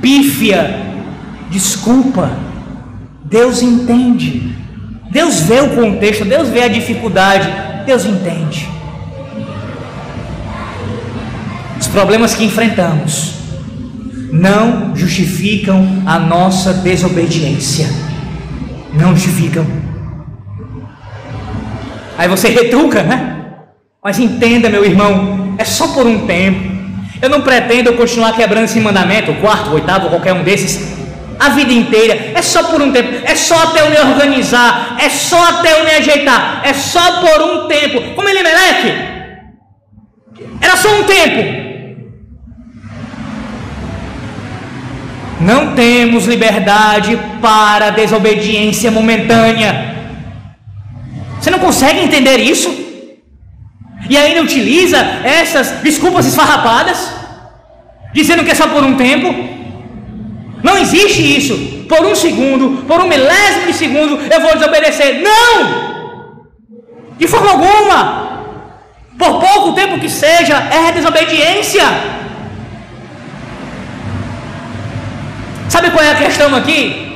[0.07, 0.71] pífia,
[1.51, 2.31] desculpa.
[3.25, 4.55] Deus entende.
[5.11, 7.53] Deus vê o contexto, Deus vê a dificuldade,
[7.85, 8.69] Deus entende.
[11.79, 13.35] os problemas que enfrentamos
[14.33, 17.89] não justificam a nossa desobediência.
[18.95, 19.67] Não justificam.
[22.17, 23.37] Aí você retruca, né?
[24.03, 26.66] Mas entenda, meu irmão, é só por um tempo.
[27.21, 30.97] Eu não pretendo continuar quebrando esse mandamento, o quarto, o oitavo, qualquer um desses,
[31.39, 32.33] a vida inteira.
[32.35, 33.25] É só por um tempo.
[33.25, 34.97] É só até eu me organizar.
[34.99, 36.61] É só até eu me ajeitar.
[36.65, 38.15] É só por um tempo.
[38.15, 38.93] Como ele merece?
[40.61, 41.67] Era só um tempo.
[45.41, 49.95] Não temos liberdade para desobediência momentânea.
[51.39, 52.86] Você não consegue entender isso?
[54.09, 57.13] E ainda utiliza essas desculpas esfarrapadas,
[58.13, 59.35] dizendo que é só por um tempo.
[60.63, 61.55] Não existe isso.
[61.89, 65.23] Por um segundo, por um milésimo de segundo, eu vou desobedecer.
[65.23, 66.47] Não!
[67.19, 68.27] De forma alguma.
[69.19, 71.85] Por pouco tempo que seja, é desobediência.
[75.69, 77.07] Sabe qual é a questão aqui?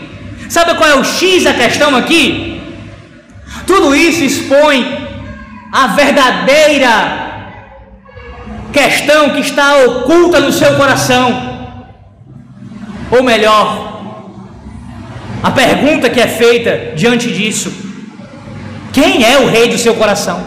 [0.48, 2.60] Sabe qual é o X da questão aqui?
[3.66, 5.09] Tudo isso expõe
[5.72, 7.30] a verdadeira
[8.72, 11.48] questão que está oculta no seu coração.
[13.10, 14.00] Ou melhor,
[15.42, 17.72] a pergunta que é feita diante disso:
[18.92, 20.44] quem é o rei do seu coração?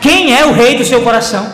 [0.00, 1.52] Quem é o rei do seu coração?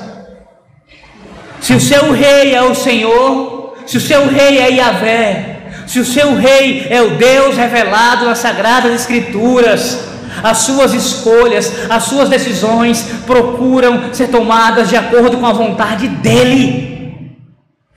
[1.61, 6.05] Se o seu rei é o Senhor, se o seu rei é Yahvé, se o
[6.05, 13.03] seu rei é o Deus revelado nas Sagradas Escrituras, as suas escolhas, as suas decisões
[13.27, 17.37] procuram ser tomadas de acordo com a vontade dEle.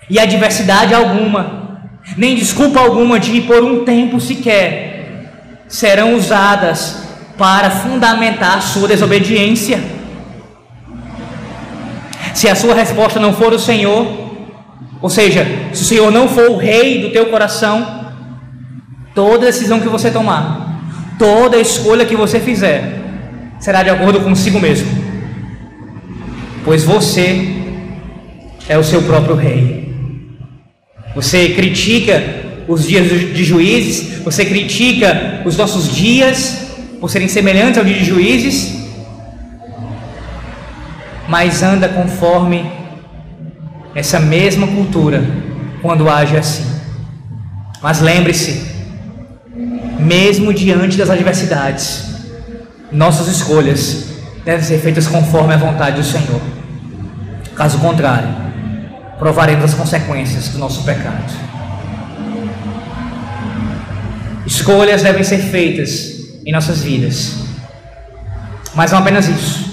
[0.09, 7.03] E adversidade alguma, nem desculpa alguma de por um tempo sequer, serão usadas
[7.37, 9.79] para fundamentar a sua desobediência.
[12.33, 14.07] Se a sua resposta não for o Senhor,
[15.01, 18.13] ou seja, se o Senhor não for o rei do teu coração,
[19.13, 20.67] toda decisão que você tomar
[21.17, 23.01] Toda escolha que você fizer
[23.59, 24.87] será de acordo consigo mesmo,
[26.63, 27.55] pois você
[28.69, 29.93] é o seu próprio rei.
[31.15, 32.23] Você critica
[32.67, 36.67] os dias de juízes, você critica os nossos dias
[36.99, 38.75] por serem semelhantes ao dia de juízes,
[41.27, 42.69] mas anda conforme
[43.95, 45.23] essa mesma cultura
[45.81, 46.65] quando age assim.
[47.81, 48.76] Mas lembre-se,
[50.07, 52.05] mesmo diante das adversidades.
[52.91, 54.05] Nossas escolhas
[54.45, 56.41] devem ser feitas conforme a vontade do Senhor.
[57.55, 58.29] Caso contrário,
[59.19, 61.25] provaremos as consequências do nosso pecado.
[64.45, 66.13] Escolhas devem ser feitas
[66.45, 67.35] em nossas vidas,
[68.73, 69.65] mas não apenas isso,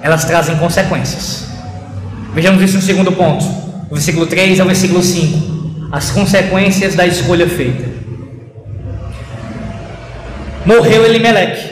[0.00, 1.44] elas trazem consequências.
[2.32, 5.90] Vejamos isso no segundo ponto, do versículo 3 ao versículo 5.
[5.92, 7.89] As consequências da escolha feita
[10.64, 11.70] morreu Elimeleque,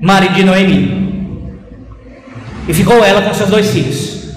[0.00, 1.10] marido de Noemi,
[2.68, 4.34] e ficou ela com seus dois filhos,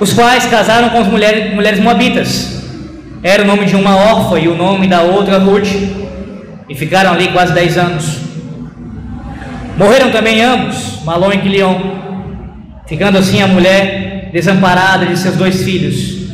[0.00, 2.62] os quais casaram com as mulheres, mulheres moabitas.
[3.22, 5.68] Era o nome de uma órfã e o nome da outra Ruth,
[6.68, 8.18] e ficaram ali quase dez anos.
[9.76, 11.80] Morreram também ambos, Malon e Quilion,
[12.86, 16.28] ficando assim a mulher desamparada de seus dois filhos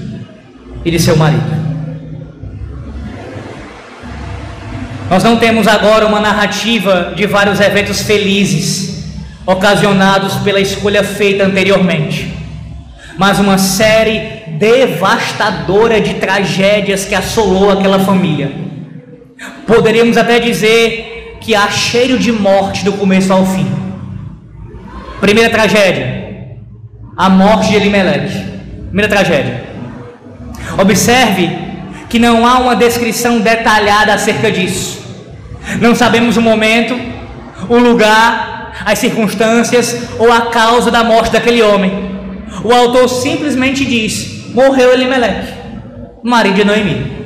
[0.84, 1.57] e de seu marido.
[5.10, 9.04] Nós não temos agora uma narrativa de vários eventos felizes
[9.46, 12.30] ocasionados pela escolha feita anteriormente,
[13.16, 18.52] mas uma série devastadora de tragédias que assolou aquela família.
[19.66, 23.66] Poderíamos até dizer que há cheiro de morte do começo ao fim.
[25.20, 26.58] Primeira tragédia,
[27.16, 28.44] a morte de Elimelech.
[28.88, 29.64] Primeira tragédia.
[30.78, 31.67] Observe
[32.08, 34.98] que não há uma descrição detalhada acerca disso.
[35.80, 36.98] Não sabemos o momento,
[37.68, 42.08] o lugar, as circunstâncias ou a causa da morte daquele homem.
[42.64, 45.52] O autor simplesmente diz: morreu Elimelech,
[46.22, 47.18] marido de Noemi.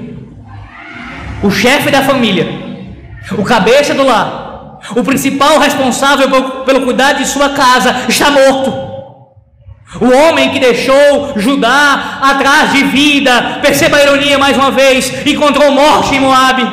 [1.42, 2.46] O chefe da família,
[3.36, 6.28] o cabeça do lar, o principal responsável
[6.64, 8.91] pelo cuidado de sua casa está morto.
[10.00, 15.70] O homem que deixou Judá atrás de vida, perceba a ironia mais uma vez, encontrou
[15.70, 16.66] morte em Moabe.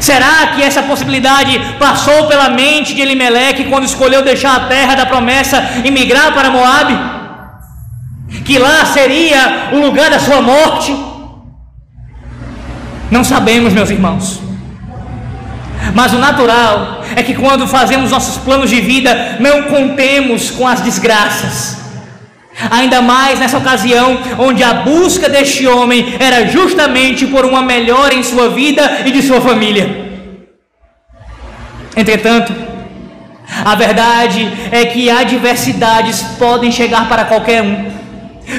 [0.00, 5.06] Será que essa possibilidade passou pela mente de Elimeleque quando escolheu deixar a terra da
[5.06, 6.96] promessa e migrar para Moabe?
[8.44, 10.94] Que lá seria o lugar da sua morte?
[13.10, 14.47] Não sabemos, meus irmãos.
[15.94, 20.80] Mas o natural é que quando fazemos nossos planos de vida, não contemos com as
[20.80, 21.78] desgraças.
[22.70, 28.22] Ainda mais nessa ocasião, onde a busca deste homem era justamente por uma melhora em
[28.22, 30.08] sua vida e de sua família.
[31.96, 32.52] Entretanto,
[33.64, 37.90] a verdade é que adversidades podem chegar para qualquer um,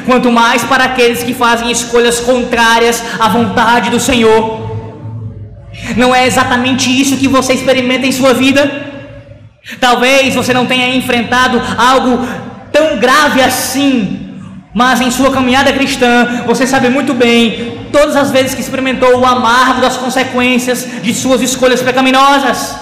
[0.06, 4.59] quanto mais para aqueles que fazem escolhas contrárias à vontade do Senhor.
[5.96, 8.90] Não é exatamente isso que você experimenta em sua vida?
[9.80, 12.28] Talvez você não tenha enfrentado algo
[12.72, 14.30] tão grave assim,
[14.74, 19.26] mas em sua caminhada cristã, você sabe muito bem, todas as vezes que experimentou o
[19.26, 22.76] amargo das consequências de suas escolhas pecaminosas,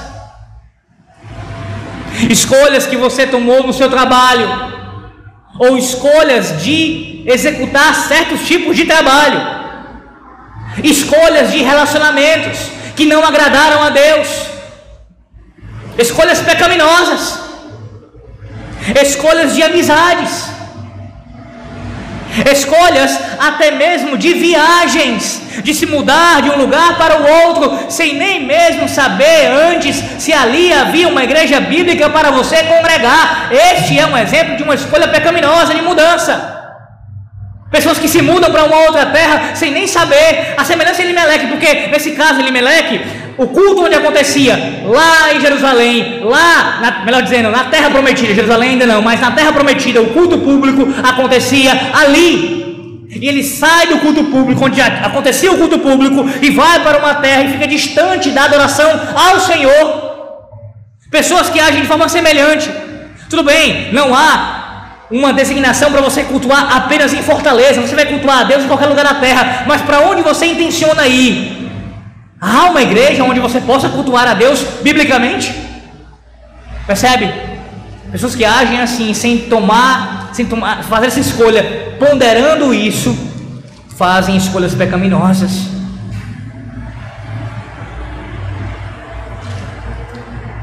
[2.29, 4.77] escolhas que você tomou no seu trabalho,
[5.59, 9.41] ou escolhas de executar certos tipos de trabalho,
[10.83, 14.27] escolhas de relacionamentos que não agradaram a Deus,
[15.97, 17.47] escolhas pecaminosas
[19.01, 20.45] escolhas de amizades,
[22.51, 28.15] escolhas até mesmo de viagens, de se mudar de um lugar para o outro, sem
[28.15, 33.49] nem mesmo saber antes se ali havia uma igreja bíblica para você congregar.
[33.51, 36.56] Este é um exemplo de uma escolha pecaminosa de mudança.
[37.69, 41.47] Pessoas que se mudam para uma outra terra sem nem saber a semelhança de Elimeleque,
[41.47, 43.01] porque nesse caso Elimeleque,
[43.37, 48.71] o culto onde acontecia lá em Jerusalém, lá, na, melhor dizendo, na terra prometida, Jerusalém
[48.71, 52.57] ainda não, mas na terra prometida, o culto público acontecia ali.
[53.09, 57.15] E ele sai do culto público, onde acontecia o culto público, e vai para uma
[57.15, 60.07] terra e fica distante da adoração ao Senhor.
[61.11, 62.69] Pessoas que agem de forma semelhante.
[63.29, 64.66] Tudo bem, não há
[65.09, 68.87] uma designação para você cultuar apenas em Fortaleza, você vai cultuar a Deus em qualquer
[68.87, 71.71] lugar da terra, mas para onde você intenciona ir?
[72.39, 75.53] Há uma igreja onde você possa cultuar a Deus biblicamente?
[76.85, 77.33] Percebe?
[78.11, 83.17] Pessoas que agem assim, sem tomar, sem tomar, fazer essa escolha, ponderando isso,
[83.97, 85.67] fazem escolhas pecaminosas.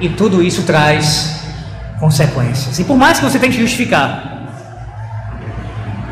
[0.01, 1.41] E tudo isso traz
[1.99, 2.79] consequências.
[2.79, 4.34] E por mais que você tente justificar,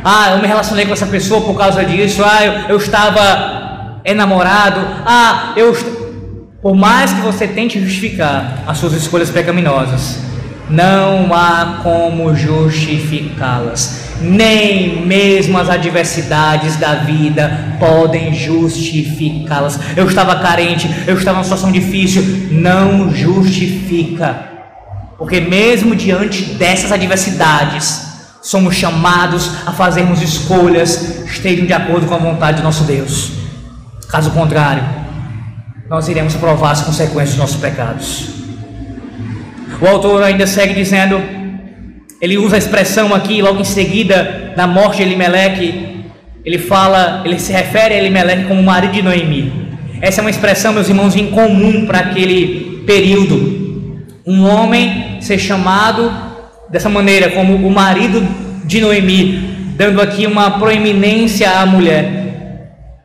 [0.05, 2.23] ah, eu me relacionei com essa pessoa por causa disso.
[2.25, 4.81] Ah, eu, eu estava enamorado.
[5.07, 5.73] Ah, eu.
[6.61, 10.19] Por mais que você tente justificar as suas escolhas pecaminosas,
[10.69, 14.13] não há como justificá-las.
[14.21, 19.79] Nem mesmo as adversidades da vida podem justificá-las.
[19.97, 22.23] Eu estava carente, eu estava numa situação difícil.
[22.51, 24.51] Não justifica.
[25.19, 28.12] Porque mesmo diante dessas adversidades,
[28.43, 33.31] somos chamados a fazermos escolhas que estejam de acordo com a vontade do nosso Deus.
[34.11, 34.83] Caso contrário,
[35.89, 38.29] nós iremos provar as consequências dos nossos pecados.
[39.81, 41.23] O autor ainda segue dizendo,
[42.21, 46.05] ele usa a expressão aqui, logo em seguida, da morte de Elimeleque,
[46.45, 49.71] ele fala, ele se refere a Elimeleque como marido de Noemi.
[50.01, 54.05] Essa é uma expressão, meus irmãos, incomum para aquele período.
[54.27, 56.32] Um homem ser chamado
[56.73, 58.27] dessa maneira, como o marido
[58.65, 62.23] de Noemi, dando aqui uma proeminência à mulher.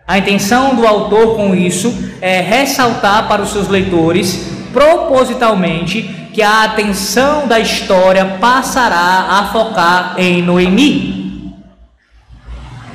[0.08, 6.02] A intenção do autor com isso é ressaltar para os seus leitores, propositalmente,
[6.34, 11.54] que a atenção da história passará a focar em Noemi.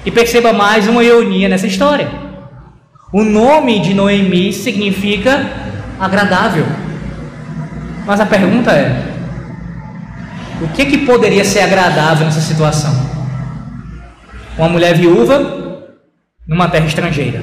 [0.07, 2.09] E perceba mais uma ironia nessa história.
[3.13, 5.51] O nome de Noemi significa
[6.01, 6.65] agradável.
[8.07, 9.12] Mas a pergunta é:
[10.63, 12.95] o que, que poderia ser agradável nessa situação?
[14.57, 15.83] Uma mulher viúva
[16.47, 17.43] numa terra estrangeira.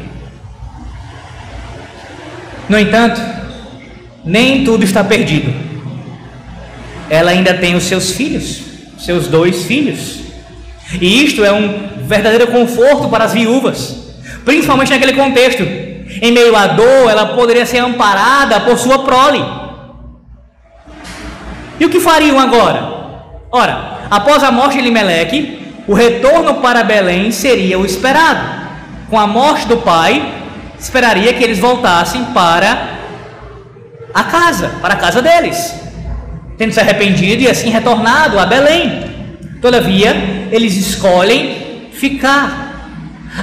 [2.70, 3.20] No entanto,
[4.24, 5.54] nem tudo está perdido.
[7.10, 8.62] Ela ainda tem os seus filhos,
[8.98, 10.20] seus dois filhos.
[11.02, 13.98] E isto é um verdadeiro conforto para as viúvas,
[14.46, 15.64] principalmente naquele contexto.
[15.64, 19.44] Em meio à dor, ela poderia ser amparada por sua prole.
[21.80, 22.99] E o que fariam agora?
[23.52, 28.60] Ora, após a morte de Limeleque, o retorno para Belém seria o esperado.
[29.10, 30.34] Com a morte do pai,
[30.80, 33.00] esperaria que eles voltassem para
[34.14, 35.74] a casa, para a casa deles,
[36.60, 39.04] tendo se arrependido e assim retornado a Belém.
[39.60, 40.16] Todavia,
[40.52, 42.68] eles escolhem ficar.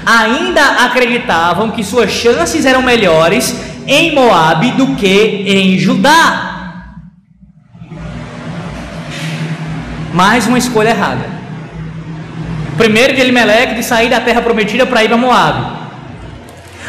[0.05, 3.57] Ainda acreditavam que suas chances eram melhores
[3.89, 6.56] em Moabe do que em Judá.
[10.17, 11.27] Mais uma escolha errada.
[12.79, 15.77] Primeiro de Elimelec de sair da terra prometida para ir para Moab.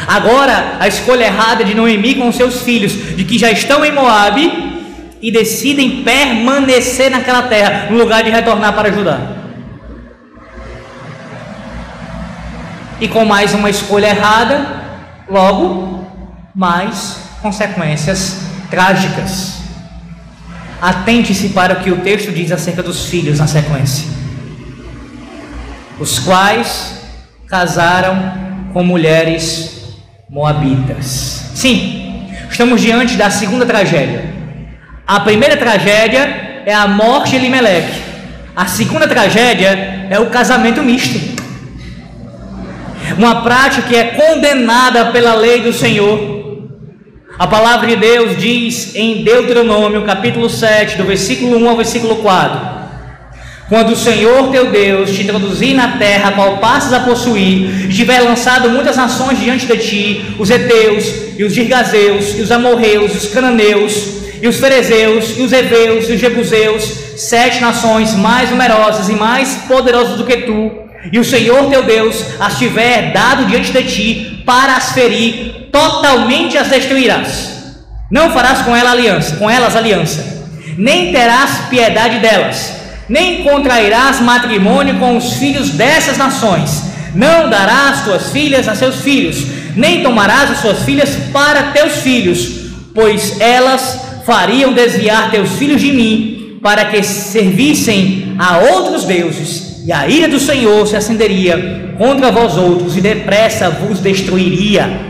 [0.06, 4.80] Agora, a escolha errada de Noemi com seus filhos, de que já estão em Moabe
[5.20, 9.20] e decidem permanecer naquela terra, no lugar de retornar para Judá.
[12.98, 14.66] E com mais uma escolha errada,
[15.28, 16.06] logo,
[16.54, 19.57] mais consequências trágicas.
[20.80, 24.06] Atente-se para o que o texto diz acerca dos filhos na sequência,
[25.98, 27.00] os quais
[27.48, 28.32] casaram
[28.72, 29.96] com mulheres
[30.30, 31.50] moabitas.
[31.54, 34.32] Sim, estamos diante da segunda tragédia.
[35.04, 37.88] A primeira tragédia é a morte de Elimelec.
[38.54, 41.18] A segunda tragédia é o casamento misto.
[43.16, 46.37] Uma prática que é condenada pela lei do Senhor
[47.36, 52.60] a palavra de Deus diz em Deuteronômio, capítulo 7, do versículo 1 ao versículo 4:
[53.68, 58.20] Quando o Senhor teu Deus te introduzir na terra, qual passas a possuir, e tiver
[58.20, 61.04] lançado muitas nações diante de ti, os heteus,
[61.36, 66.08] e os girgazeus, e os amorreus, e os cananeus, e os ferezeus, e os heveus,
[66.08, 66.84] e os jebuseus,
[67.16, 70.70] sete nações mais numerosas e mais poderosas do que tu,
[71.12, 76.58] e o Senhor teu Deus as tiver dado diante de ti para as ferir, totalmente
[76.58, 77.56] as destruirás.
[78.10, 80.24] Não farás com ela aliança, com elas aliança,
[80.76, 82.72] nem terás piedade delas,
[83.08, 86.82] nem contrairás matrimônio com os filhos dessas nações.
[87.14, 92.70] Não darás tuas filhas a seus filhos, nem tomarás as suas filhas para teus filhos,
[92.94, 99.92] pois elas fariam desviar teus filhos de mim, para que servissem a outros deuses, e
[99.92, 105.07] a ira do Senhor se acenderia contra vós outros, e depressa vos destruiria.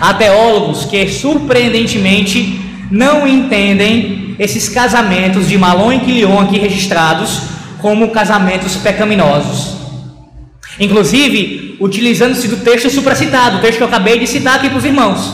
[0.00, 2.60] Há teólogos que, surpreendentemente,
[2.90, 7.42] não entendem esses casamentos de Malon e Quilion aqui registrados
[7.80, 9.76] como casamentos pecaminosos.
[10.78, 14.84] Inclusive, utilizando-se do texto supracitado, o texto que eu acabei de citar aqui para os
[14.84, 15.32] irmãos.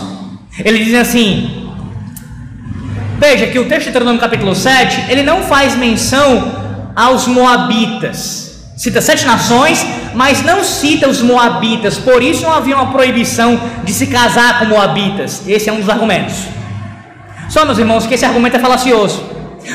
[0.64, 1.70] Ele diz assim:
[3.18, 8.53] Veja que o texto de Deuteronômio capítulo 7, ele não faz menção aos moabitas.
[8.76, 13.92] Cita sete nações, mas não cita os moabitas, por isso não havia uma proibição de
[13.92, 15.46] se casar com moabitas.
[15.46, 16.34] Esse é um dos argumentos.
[17.48, 19.22] Só, meus irmãos, que esse argumento é falacioso,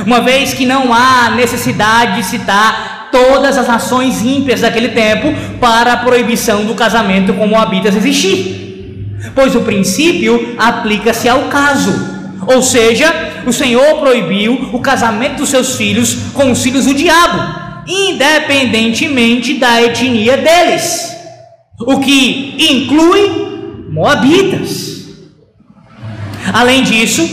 [0.06, 5.94] uma vez que não há necessidade de citar todas as nações ímpias daquele tempo para
[5.94, 12.20] a proibição do casamento com moabitas existir, pois o princípio aplica-se ao caso.
[12.46, 13.14] Ou seja,
[13.46, 19.82] o Senhor proibiu o casamento dos seus filhos com os filhos do diabo independentemente da
[19.82, 21.16] etnia deles,
[21.80, 25.00] o que inclui moabitas.
[26.54, 27.28] Além disso,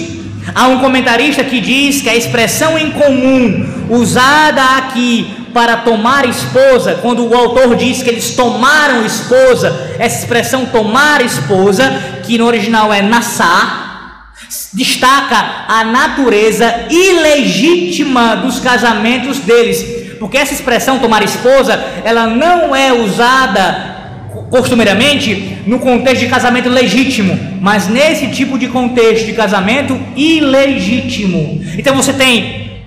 [0.55, 6.99] há um comentarista que diz que a expressão em comum usada aqui para tomar esposa,
[7.01, 12.93] quando o autor diz que eles tomaram esposa, essa expressão tomar esposa, que no original
[12.93, 14.35] é nassar,
[14.75, 22.93] destaca a natureza ilegítima dos casamentos deles, porque essa expressão tomar esposa, ela não é
[22.93, 23.97] usada
[24.51, 31.63] costumeiramente no contexto de casamento legítimo, mas nesse tipo de contexto de casamento ilegítimo.
[31.77, 32.85] Então você tem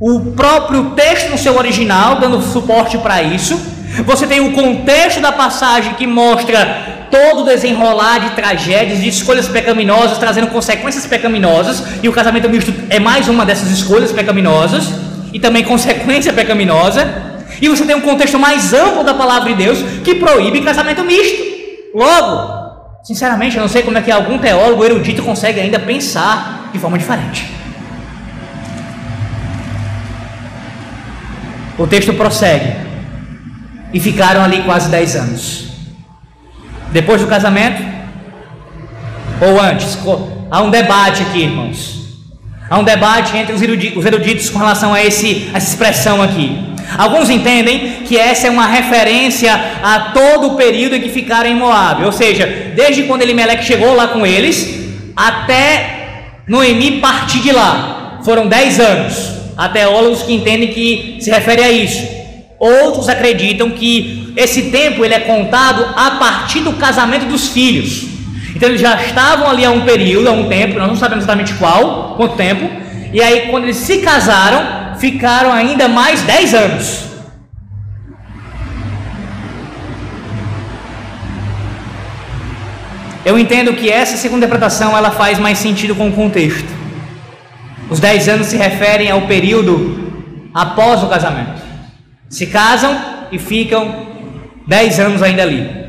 [0.00, 3.60] o próprio texto no seu original dando suporte para isso.
[4.06, 9.46] Você tem o contexto da passagem que mostra todo o desenrolar de tragédias, de escolhas
[9.46, 15.40] pecaminosas, trazendo consequências pecaminosas, e o casamento misto é mais uma dessas escolhas pecaminosas e
[15.40, 17.32] também consequência pecaminosa.
[17.60, 21.42] E você tem um contexto mais amplo da palavra de Deus que proíbe casamento misto.
[21.94, 26.78] Logo, sinceramente, eu não sei como é que algum teólogo erudito consegue ainda pensar de
[26.78, 27.46] forma diferente.
[31.78, 32.76] O texto prossegue.
[33.92, 35.72] E ficaram ali quase 10 anos.
[36.92, 37.82] Depois do casamento,
[39.40, 39.98] ou antes,
[40.50, 42.01] há um debate aqui, irmãos.
[42.72, 43.60] Há um debate entre os
[44.06, 46.56] eruditos com relação a esse, essa expressão aqui.
[46.96, 49.52] Alguns entendem que essa é uma referência
[49.82, 53.94] a todo o período em que ficaram em Moab, ou seja, desde quando Elimelec chegou
[53.94, 58.20] lá com eles até Noemi partir de lá.
[58.24, 59.32] Foram dez anos.
[59.54, 62.02] Há teólogos que entendem que se refere a isso.
[62.58, 68.11] Outros acreditam que esse tempo ele é contado a partir do casamento dos filhos.
[68.54, 71.54] Então eles já estavam ali há um período, há um tempo, nós não sabemos exatamente
[71.54, 72.68] qual, quanto tempo.
[73.12, 77.12] E aí quando eles se casaram, ficaram ainda mais 10 anos.
[83.24, 86.68] Eu entendo que essa segunda interpretação ela faz mais sentido com o contexto.
[87.88, 90.12] Os 10 anos se referem ao período
[90.52, 91.62] após o casamento.
[92.28, 92.98] Se casam
[93.30, 94.06] e ficam
[94.66, 95.81] 10 anos ainda ali.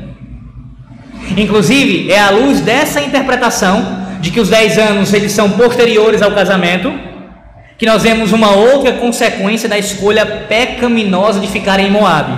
[1.36, 6.32] Inclusive, é à luz dessa interpretação de que os 10 anos eles são posteriores ao
[6.32, 6.92] casamento,
[7.76, 12.30] que nós vemos uma outra consequência da escolha pecaminosa de ficar em Moab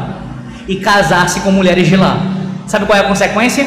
[0.67, 2.21] e casar-se com mulheres de lá.
[2.67, 3.67] Sabe qual é a consequência?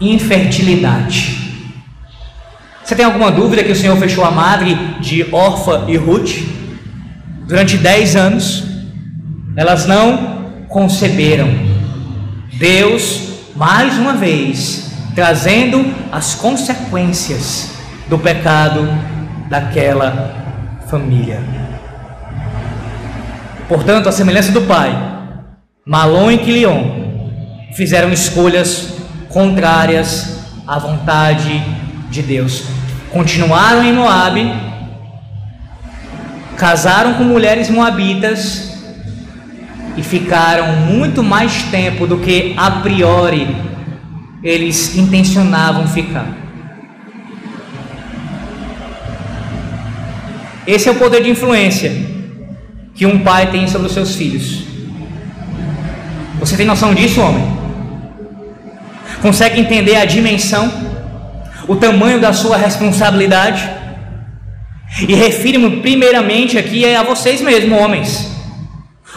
[0.00, 1.36] Infertilidade.
[2.84, 6.36] Você tem alguma dúvida que o Senhor fechou a madre de Orfa e Ruth?
[7.48, 8.64] Durante 10 anos,
[9.56, 11.48] elas não conceberam.
[12.52, 17.70] Deus, mais uma vez, trazendo as consequências
[18.06, 18.86] do pecado
[19.48, 21.42] daquela família.
[23.66, 24.92] Portanto, a semelhança do pai,
[25.84, 27.06] Malon e Quilion
[27.74, 28.94] fizeram escolhas
[29.30, 31.62] contrárias à vontade
[32.10, 32.64] de Deus.
[33.10, 34.52] Continuaram em Moabe,
[36.58, 38.65] casaram com mulheres moabitas
[39.96, 43.56] e ficaram muito mais tempo do que a priori
[44.42, 46.26] eles intencionavam ficar.
[50.66, 51.92] Esse é o poder de influência
[52.94, 54.64] que um pai tem sobre os seus filhos.
[56.38, 57.56] Você tem noção disso, homem?
[59.22, 60.70] Consegue entender a dimensão,
[61.66, 63.68] o tamanho da sua responsabilidade?
[65.08, 68.35] E refiro-me primeiramente aqui a vocês mesmos, homens.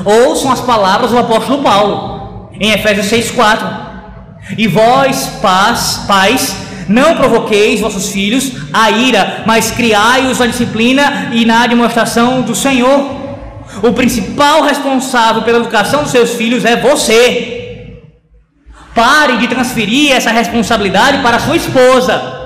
[0.03, 3.89] Ouçam as palavras do apóstolo Paulo, em Efésios 6,4.
[4.57, 6.55] E vós, pais, pais,
[6.87, 13.19] não provoqueis vossos filhos a ira, mas criai-os na disciplina e na demonstração do Senhor.
[13.83, 18.01] O principal responsável pela educação dos seus filhos é você.
[18.95, 22.39] Pare de transferir essa responsabilidade para sua esposa,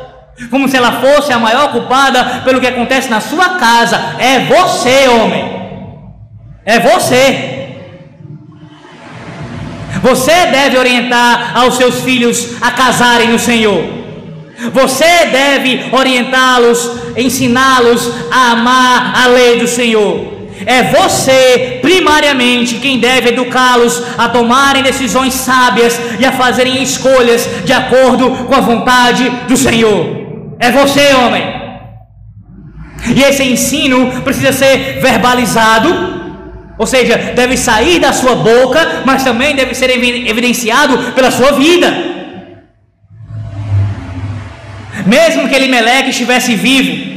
[0.51, 4.15] como se ela fosse a maior culpada pelo que acontece na sua casa.
[4.19, 5.52] É você, homem.
[6.65, 7.49] É você.
[10.01, 13.83] Você deve orientar aos seus filhos a casarem no Senhor.
[14.71, 20.33] Você deve orientá-los, ensiná-los a amar a lei do Senhor.
[20.65, 27.73] É você, primariamente, quem deve educá-los a tomarem decisões sábias e a fazerem escolhas de
[27.73, 30.55] acordo com a vontade do Senhor.
[30.59, 31.43] É você, homem.
[33.13, 36.22] E esse ensino precisa ser verbalizado,
[36.77, 41.93] ou seja, deve sair da sua boca, mas também deve ser evidenciado pela sua vida.
[45.05, 47.13] Mesmo que Elimeleque estivesse vivo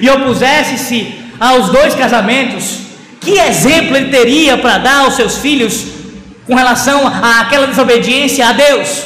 [0.00, 2.78] e opusesse-se aos dois casamentos,
[3.20, 5.86] que exemplo ele teria para dar aos seus filhos
[6.46, 9.04] com relação àquela desobediência a Deus?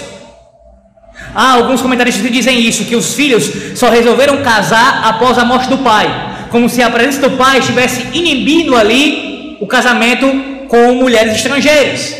[1.34, 5.68] Há alguns comentaristas que dizem isso, que os filhos só resolveram casar após a morte
[5.68, 6.06] do pai,
[6.50, 9.25] como se a presença do pai estivesse inibindo ali
[9.60, 10.26] o casamento
[10.68, 12.16] com mulheres estrangeiras.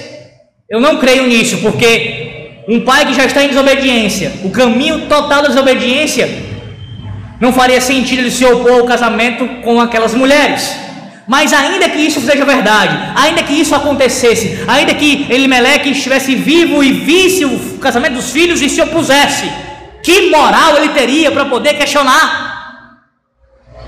[0.68, 5.42] Eu não creio nisso, porque um pai que já está em desobediência, o caminho total
[5.42, 6.28] da desobediência,
[7.40, 10.74] não faria sentido ele se opor ao casamento com aquelas mulheres.
[11.28, 16.82] Mas ainda que isso seja verdade, ainda que isso acontecesse, ainda que Elimeleque estivesse vivo
[16.82, 19.50] e visse o casamento dos filhos e se opusesse,
[20.02, 22.55] que moral ele teria para poder questionar?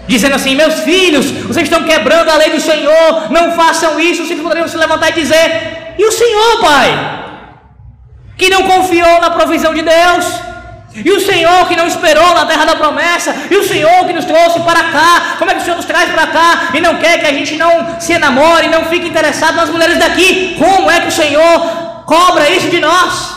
[0.08, 4.24] Dizendo assim: Meus filhos, vocês estão quebrando a lei do Senhor, não façam isso.
[4.26, 7.18] Vocês poderiam se levantar e dizer: E o Senhor, Pai?
[8.38, 10.24] que não confiou na provisão de Deus,
[10.94, 14.24] e o Senhor que não esperou na terra da promessa, e o Senhor que nos
[14.24, 15.36] trouxe para cá.
[15.38, 17.56] Como é que o Senhor nos traz para cá e não quer que a gente
[17.56, 20.56] não se enamore e não fique interessado nas mulheres daqui?
[20.56, 23.36] Como é que o Senhor cobra isso de nós?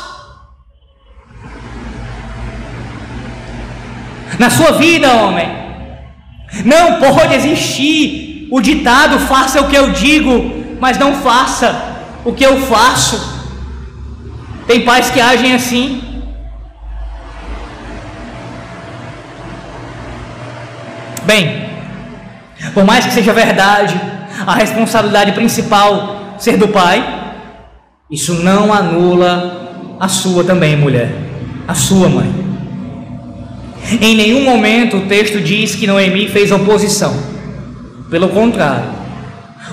[4.40, 5.61] Na sua vida, homem,
[6.66, 11.92] não pode existir o ditado: faça o que eu digo, mas não faça
[12.26, 13.32] o que eu faço.
[14.68, 16.02] Tem pais que agem assim.
[21.24, 21.70] Bem,
[22.74, 24.00] por mais que seja verdade
[24.46, 27.22] a responsabilidade principal ser do pai,
[28.10, 31.12] isso não anula a sua também, mulher,
[31.68, 32.41] a sua mãe.
[34.02, 37.14] Em nenhum momento o texto diz que Noemi fez oposição.
[38.10, 38.90] Pelo contrário,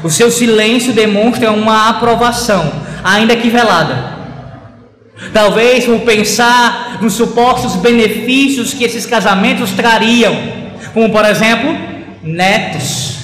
[0.03, 4.19] o seu silêncio demonstra uma aprovação, ainda que velada,
[5.33, 10.35] Talvez por pensar nos supostos benefícios que esses casamentos trariam,
[10.95, 11.77] como por exemplo,
[12.23, 13.17] netos.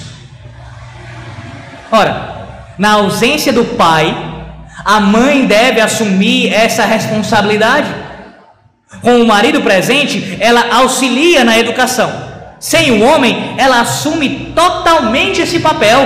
[1.90, 4.14] Ora, na ausência do pai,
[4.84, 7.88] a mãe deve assumir essa responsabilidade.
[9.00, 12.10] Com o marido presente, ela auxilia na educação.
[12.58, 16.00] Sem o homem, ela assume totalmente esse papel.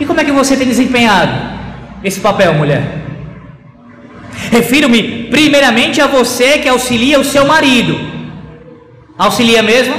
[0.00, 1.32] E como é que você tem desempenhado
[2.02, 2.82] esse papel, mulher?
[4.50, 7.98] Refiro-me primeiramente a você que auxilia o seu marido.
[9.18, 9.94] Auxilia mesmo?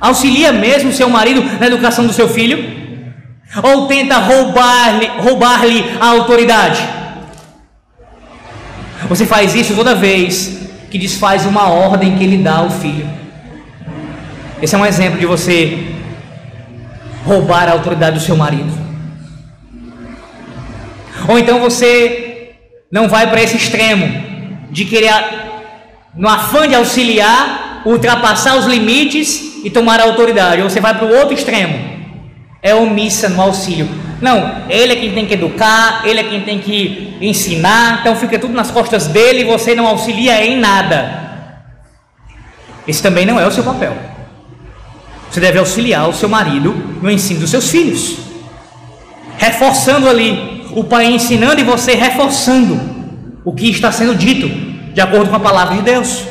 [0.00, 2.78] Auxilia mesmo o seu marido na educação do seu filho?
[3.62, 5.60] Ou tenta roubar-lhe roubar
[6.00, 6.97] a autoridade?
[9.06, 10.58] Você faz isso toda vez
[10.90, 13.08] que desfaz uma ordem que ele dá ao filho.
[14.60, 15.94] Esse é um exemplo de você
[17.24, 18.72] roubar a autoridade do seu marido.
[21.28, 22.54] Ou então você
[22.90, 24.26] não vai para esse extremo
[24.70, 25.12] de querer,
[26.14, 30.62] no afã de auxiliar, ultrapassar os limites e tomar a autoridade.
[30.62, 31.97] Ou você vai para o outro extremo
[32.62, 33.88] é omissa no auxílio.
[34.20, 38.38] Não, ele é quem tem que educar, ele é quem tem que ensinar, então fica
[38.38, 41.62] tudo nas costas dele e você não auxilia em nada.
[42.86, 43.96] Esse também não é o seu papel.
[45.30, 48.16] Você deve auxiliar o seu marido no ensino dos seus filhos,
[49.36, 52.80] reforçando ali, o pai ensinando e você reforçando
[53.44, 54.48] o que está sendo dito,
[54.92, 56.24] de acordo com a palavra de Deus.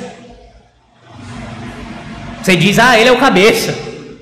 [2.41, 3.77] Você diz, ah, ele é o cabeça,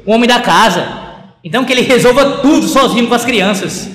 [0.06, 1.05] o homem da casa,
[1.46, 3.88] então que ele resolva tudo sozinho com as crianças.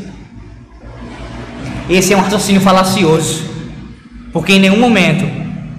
[1.88, 3.42] Esse é um raciocínio falacioso,
[4.32, 5.28] porque em nenhum momento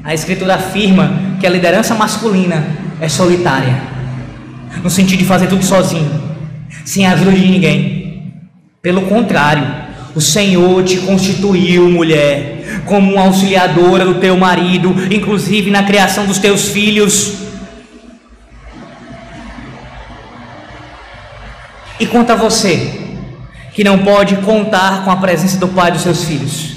[0.03, 2.67] a Escritura afirma que a liderança masculina
[2.99, 3.81] é solitária,
[4.83, 6.11] no sentido de fazer tudo sozinho,
[6.83, 8.33] sem a ajuda de ninguém.
[8.81, 9.65] Pelo contrário,
[10.13, 16.37] o Senhor te constituiu, mulher, como uma auxiliadora do teu marido, inclusive na criação dos
[16.37, 17.40] teus filhos.
[22.01, 22.99] E quanto a você,
[23.75, 26.71] que não pode contar com a presença do Pai dos seus filhos?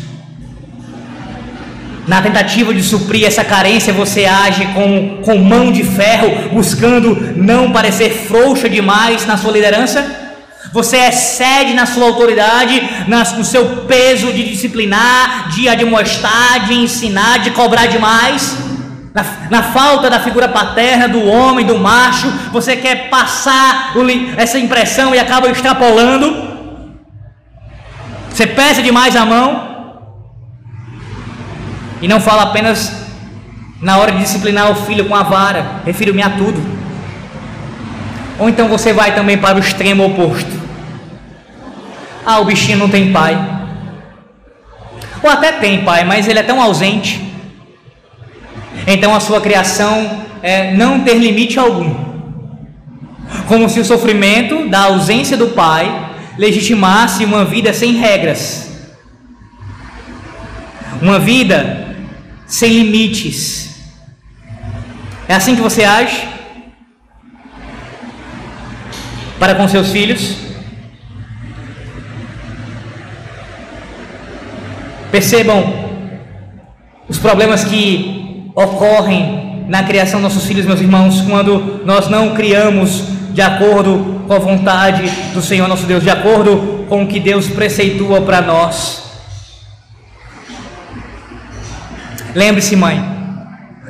[2.07, 7.73] Na tentativa de suprir essa carência, você age com, com mão de ferro, buscando não
[7.73, 10.05] parecer frouxa demais na sua liderança?
[10.75, 12.83] Você excede na sua autoridade,
[13.39, 18.59] no seu peso de disciplinar, de admoestar, de ensinar, de cobrar demais?
[19.15, 24.01] Na, na, falta da figura paterna do homem, do macho, você quer passar o,
[24.37, 26.53] essa impressão e acaba extrapolando.
[28.29, 29.97] Você pesa demais a mão
[32.03, 33.05] e não fala apenas
[33.81, 36.61] na hora de disciplinar o filho com a vara, refiro-me a tudo.
[38.41, 40.61] Ou então você vai também para o extremo oposto.
[42.27, 43.39] Ah, o bichinho não tem pai.
[45.23, 47.34] Ou até tem pai, mas ele é tão ausente
[48.87, 51.95] então a sua criação é não ter limite algum.
[53.49, 58.71] Como se o sofrimento da ausência do pai legitimasse uma vida sem regras,
[61.01, 61.97] uma vida
[62.47, 63.75] sem limites.
[65.27, 66.29] É assim que você age
[69.39, 70.37] para com seus filhos?
[75.11, 75.85] Percebam
[77.09, 78.24] os problemas que
[78.55, 84.33] ocorrem na criação dos nossos filhos, meus irmãos, quando nós não criamos de acordo com
[84.33, 89.03] a vontade do Senhor nosso Deus, de acordo com o que Deus preceitua para nós.
[92.35, 93.03] Lembre-se, mãe,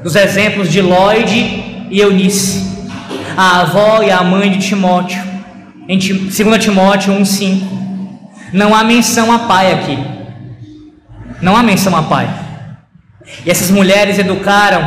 [0.03, 2.89] dos exemplos de Lloyd e Eunice,
[3.37, 5.23] a avó e a mãe de Timóteo,
[5.89, 7.63] em 2 Timóteo 1,5.
[8.53, 9.99] Não há menção a pai aqui.
[11.43, 12.44] Não há menção a pai.
[13.45, 14.83] E essas mulheres educaram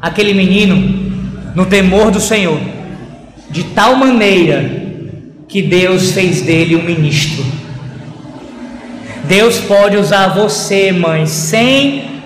[0.00, 1.12] aquele menino
[1.54, 2.60] no temor do Senhor,
[3.50, 4.82] de tal maneira
[5.48, 7.44] que Deus fez dele um ministro.
[9.24, 12.22] Deus pode usar você, mãe, sem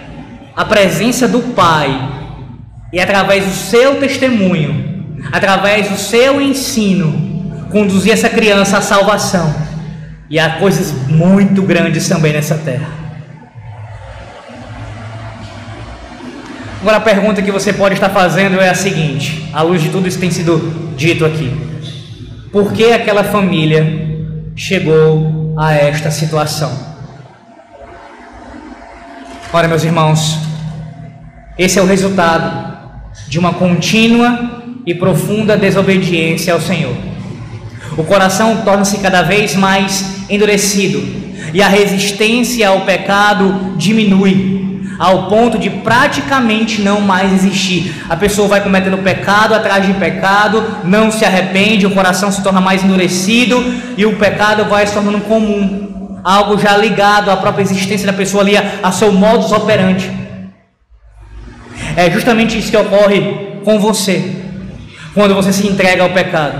[0.54, 2.14] a presença do Pai,
[2.92, 9.54] e através do seu testemunho, através do seu ensino, conduzir essa criança à salvação.
[10.30, 13.05] E há coisas muito grandes também nessa terra.
[16.86, 20.06] Agora a pergunta que você pode estar fazendo é a seguinte, à luz de tudo
[20.06, 21.52] isso que tem sido dito aqui:
[22.52, 23.84] por que aquela família
[24.54, 26.72] chegou a esta situação?
[29.52, 30.38] Ora, meus irmãos,
[31.58, 32.78] esse é o resultado
[33.26, 36.94] de uma contínua e profunda desobediência ao Senhor.
[37.98, 41.02] O coração torna-se cada vez mais endurecido
[41.52, 44.55] e a resistência ao pecado diminui
[44.98, 48.04] ao ponto de praticamente não mais existir.
[48.08, 52.60] A pessoa vai cometendo pecado atrás de pecado, não se arrepende, o coração se torna
[52.60, 53.62] mais endurecido
[53.96, 58.42] e o pecado vai se tornando comum, algo já ligado à própria existência da pessoa
[58.42, 60.10] ali, a, seu modus operandi.
[61.96, 64.36] É justamente isso que ocorre com você,
[65.14, 66.58] quando você se entrega ao pecado.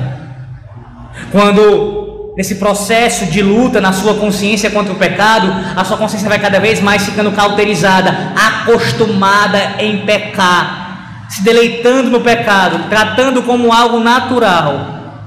[1.32, 2.05] Quando
[2.36, 6.60] nesse processo de luta na sua consciência contra o pecado, a sua consciência vai cada
[6.60, 15.24] vez mais ficando cauterizada, acostumada em pecar, se deleitando no pecado, tratando como algo natural,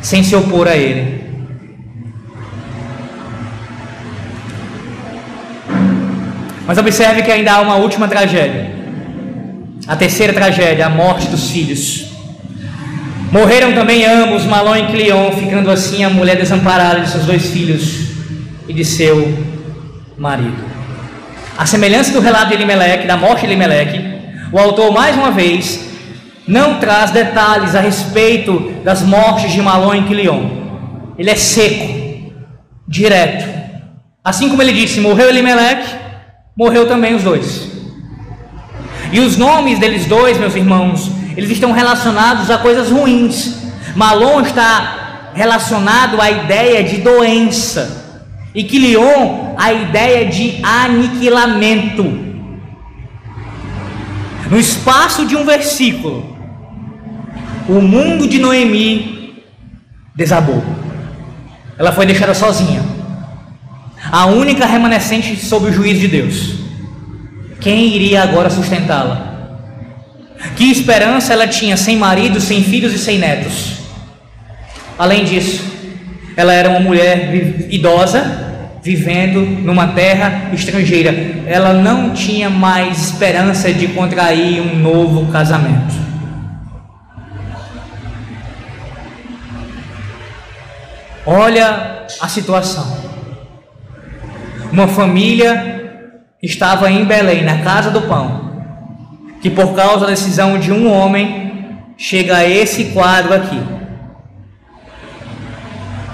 [0.00, 1.26] sem se opor a ele.
[6.68, 8.76] Mas observe que ainda há uma última tragédia.
[9.86, 12.07] A terceira tragédia, a morte dos filhos.
[13.30, 18.08] Morreram também ambos, Malon e Cleon, ficando assim a mulher desamparada de seus dois filhos
[18.66, 19.36] e de seu
[20.16, 20.64] marido.
[21.56, 24.00] A semelhança do relato de Elimelec, da morte de Elimelec,
[24.50, 25.88] o autor mais uma vez
[26.46, 30.48] não traz detalhes a respeito das mortes de Malon e Cleon.
[31.18, 32.32] Ele é seco,
[32.86, 33.46] direto.
[34.24, 35.84] Assim como ele disse, morreu Elimelec,
[36.56, 37.68] morreu também os dois.
[39.12, 43.62] E os nomes deles dois, meus irmãos, eles estão relacionados a coisas ruins.
[43.94, 48.26] Malon está relacionado à ideia de doença.
[48.52, 52.02] E Quilion à ideia de aniquilamento.
[54.50, 56.36] No espaço de um versículo,
[57.68, 59.44] o mundo de Noemi
[60.16, 60.64] desabou.
[61.78, 62.82] Ela foi deixada sozinha.
[64.10, 66.54] A única remanescente sob o juízo de Deus.
[67.60, 69.37] Quem iria agora sustentá-la?
[70.56, 73.78] Que esperança ela tinha sem marido, sem filhos e sem netos?
[74.98, 75.64] Além disso,
[76.36, 81.12] ela era uma mulher idosa, vivendo numa terra estrangeira.
[81.46, 85.94] Ela não tinha mais esperança de contrair um novo casamento.
[91.26, 92.96] Olha a situação.
[94.72, 96.06] Uma família
[96.42, 98.47] estava em Belém, na casa do pão
[99.40, 103.60] que por causa da decisão de um homem chega a esse quadro aqui.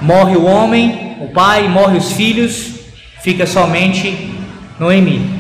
[0.03, 2.75] Morre o homem, o pai, morre os filhos,
[3.23, 4.35] fica somente
[4.79, 5.31] Noemi,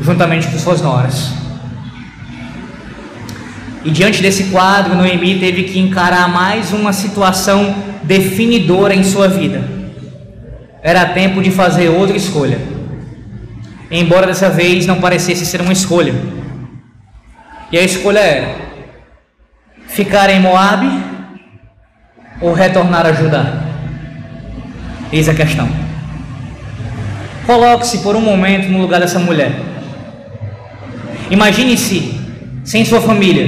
[0.00, 1.32] juntamente com suas noras.
[3.84, 9.62] E diante desse quadro, Noemi teve que encarar mais uma situação definidora em sua vida.
[10.82, 12.71] Era tempo de fazer outra escolha
[13.92, 16.14] embora dessa vez não parecesse ser uma escolha.
[17.70, 18.56] E a escolha era
[19.86, 20.88] ficar em Moabe
[22.40, 23.64] ou retornar a Judá.
[25.12, 25.68] Eis a questão.
[27.44, 29.52] Coloque-se por um momento no lugar dessa mulher.
[31.30, 32.18] Imagine-se
[32.64, 33.46] sem sua família,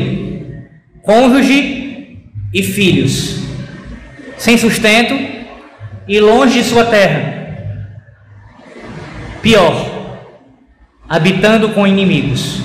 [1.02, 2.18] cônjuge
[2.52, 3.40] e filhos,
[4.36, 5.14] sem sustento
[6.06, 7.32] e longe de sua terra.
[9.40, 9.93] Pior,
[11.14, 12.60] habitando com inimigos.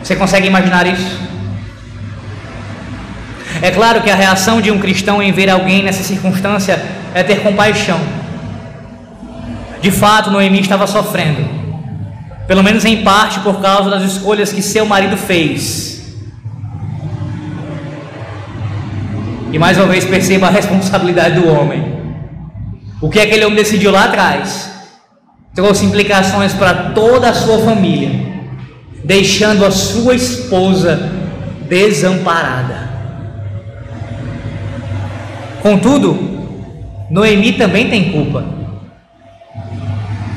[0.00, 1.18] Você consegue imaginar isso?
[3.60, 6.80] É claro que a reação de um cristão em ver alguém nessa circunstância
[7.12, 7.98] é ter compaixão.
[9.82, 11.44] De fato, Noemi estava sofrendo,
[12.46, 16.16] pelo menos em parte por causa das escolhas que seu marido fez.
[19.52, 21.96] E mais uma vez perceba a responsabilidade do homem.
[23.00, 24.75] O que aquele homem decidiu lá atrás
[25.56, 28.10] trouxe implicações para toda a sua família,
[29.02, 31.10] deixando a sua esposa
[31.62, 32.90] desamparada.
[35.62, 36.36] Contudo,
[37.10, 38.44] Noemi também tem culpa.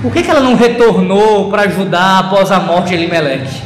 [0.02, 3.62] Por que, que ela não retornou para ajudar após a morte de Elimelech?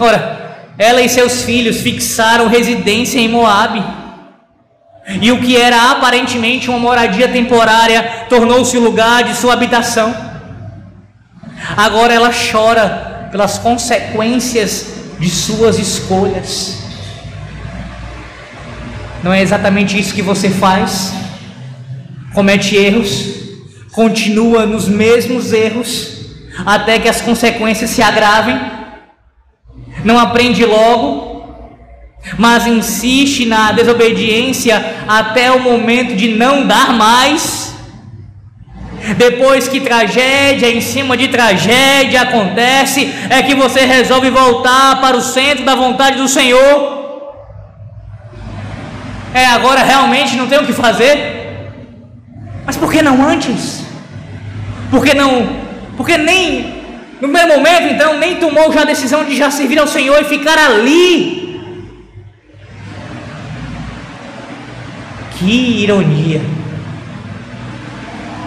[0.00, 3.84] Ora, ela e seus filhos fixaram residência em Moabe.
[5.06, 10.14] E o que era aparentemente uma moradia temporária tornou-se o lugar de sua habitação.
[11.76, 16.78] Agora ela chora pelas consequências de suas escolhas.
[19.22, 21.12] Não é exatamente isso que você faz?
[22.34, 23.26] Comete erros,
[23.92, 26.12] continua nos mesmos erros,
[26.64, 28.60] até que as consequências se agravem.
[30.04, 31.33] Não aprende logo,
[32.38, 37.74] mas insiste na desobediência até o momento de não dar mais.
[39.18, 45.20] Depois que tragédia em cima de tragédia acontece, é que você resolve voltar para o
[45.20, 46.94] centro da vontade do Senhor.
[49.34, 51.32] É, agora realmente não tem o que fazer.
[52.64, 53.84] Mas por que não antes?
[54.90, 55.64] Por que não?
[55.98, 56.82] Porque nem
[57.20, 60.24] no primeiro momento, então, nem tomou já a decisão de já servir ao Senhor e
[60.24, 61.43] ficar ali
[65.44, 66.40] Que ironia!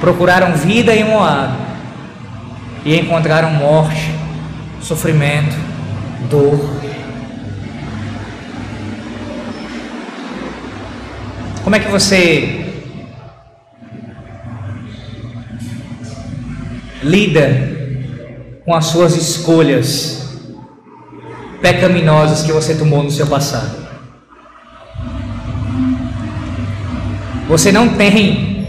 [0.02, 1.56] Procuraram vida em Moab
[2.84, 4.12] e encontraram morte,
[4.82, 5.56] sofrimento,
[6.28, 6.60] dor.
[11.64, 12.66] Como é que você
[17.04, 17.78] lida
[18.66, 20.40] com as suas escolhas
[21.62, 23.87] pecaminosas que você tomou no seu passado?
[27.48, 28.68] Você não tem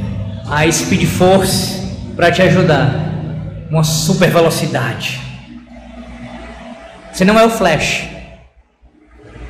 [0.49, 1.83] a Speed Force
[2.15, 2.95] para te ajudar,
[3.69, 5.21] uma super velocidade.
[7.13, 8.05] Você não é o Flash.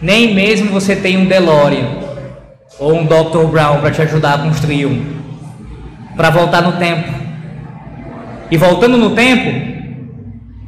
[0.01, 1.99] Nem mesmo você tem um DeLorean
[2.79, 3.51] ou um Dr.
[3.51, 5.05] Brown para te ajudar a construir um,
[6.16, 7.12] para voltar no tempo.
[8.51, 9.79] E voltando no tempo,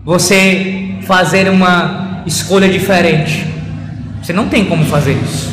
[0.05, 3.47] você fazer uma escolha diferente.
[4.23, 5.51] Você não tem como fazer isso.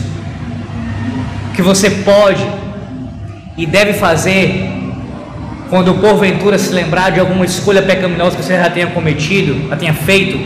[1.49, 2.56] O que você pode
[3.57, 4.69] e deve fazer
[5.69, 9.93] quando porventura se lembrar de alguma escolha pecaminosa que você já tenha cometido, já tenha
[9.93, 10.39] feito,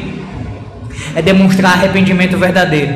[1.16, 2.93] é demonstrar arrependimento verdadeiro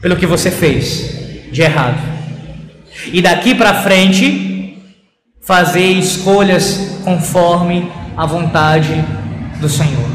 [0.00, 1.98] pelo que você fez de errado.
[3.12, 4.76] E daqui para frente,
[5.40, 9.02] fazer escolhas conforme a vontade
[9.60, 10.10] do Senhor.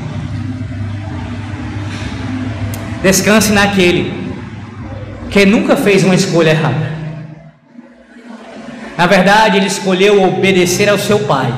[3.01, 4.14] Descanse naquele
[5.30, 6.96] que nunca fez uma escolha errada.
[8.97, 11.53] Na verdade, ele escolheu obedecer ao seu pai.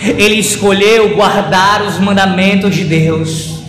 [0.00, 3.60] Ele escolheu guardar os mandamentos de Deus.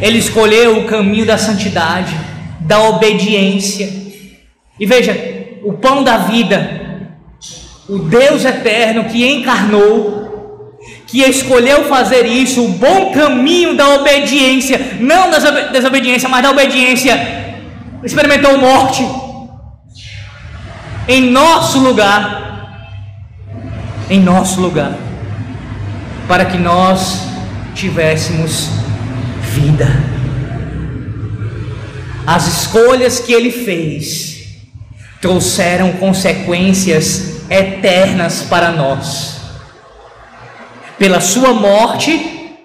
[0.00, 2.16] Ele escolheu o caminho da santidade,
[2.60, 3.92] da obediência.
[4.78, 6.80] E veja, o pão da vida,
[7.88, 10.78] o Deus eterno que encarnou,
[11.08, 15.38] que escolheu fazer isso, o bom caminho da obediência, não da
[15.72, 17.20] desobediência, mas da obediência,
[18.04, 19.04] experimentou morte
[21.08, 22.88] em nosso lugar,
[24.08, 24.96] em nosso lugar,
[26.28, 27.26] para que nós
[27.74, 28.68] tivéssemos
[29.52, 29.88] vida.
[32.26, 34.32] As escolhas que ele fez
[35.20, 39.40] trouxeram consequências eternas para nós.
[40.98, 42.56] Pela sua morte,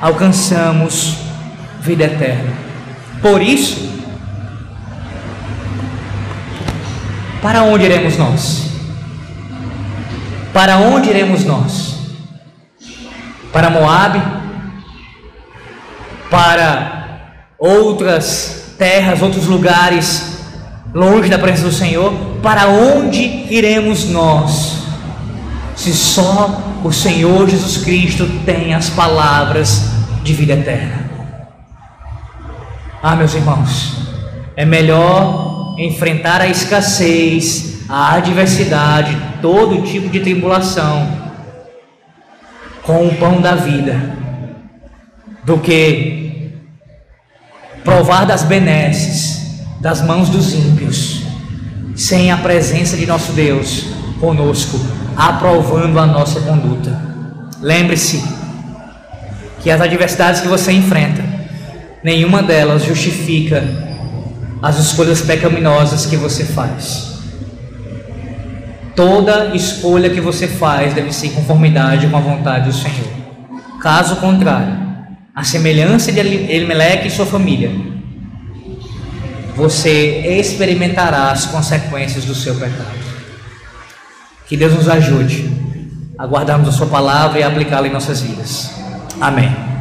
[0.00, 1.16] alcançamos
[1.80, 2.52] vida eterna.
[3.20, 3.93] Por isso,
[7.44, 8.70] Para onde iremos nós?
[10.50, 11.94] Para onde iremos nós?
[13.52, 14.22] Para Moabe?
[16.30, 20.38] Para outras terras, outros lugares
[20.94, 22.14] longe da presença do Senhor?
[22.42, 23.20] Para onde
[23.52, 24.78] iremos nós?
[25.76, 29.90] Se só o Senhor Jesus Cristo tem as palavras
[30.22, 31.10] de vida eterna.
[33.02, 33.98] Ah, meus irmãos,
[34.56, 41.24] é melhor enfrentar a escassez, a adversidade, todo tipo de tribulação
[42.82, 43.98] com o pão da vida,
[45.44, 46.52] do que
[47.82, 49.34] provar das benesses
[49.84, 51.20] das mãos dos ímpios,
[51.94, 53.84] sem a presença de nosso Deus
[54.18, 54.80] conosco,
[55.14, 56.98] aprovando a nossa conduta.
[57.60, 58.24] Lembre-se
[59.60, 61.22] que as adversidades que você enfrenta,
[62.02, 63.62] nenhuma delas justifica
[64.64, 67.18] as escolhas pecaminosas que você faz.
[68.96, 73.12] Toda escolha que você faz deve ser em conformidade com a vontade do Senhor.
[73.82, 74.74] Caso contrário,
[75.34, 77.70] a semelhança de Elimelec e sua família,
[79.54, 83.04] você experimentará as consequências do seu pecado.
[84.46, 85.52] Que Deus nos ajude
[86.18, 88.70] a guardarmos a sua palavra e aplicá-la em nossas vidas.
[89.20, 89.73] Amém.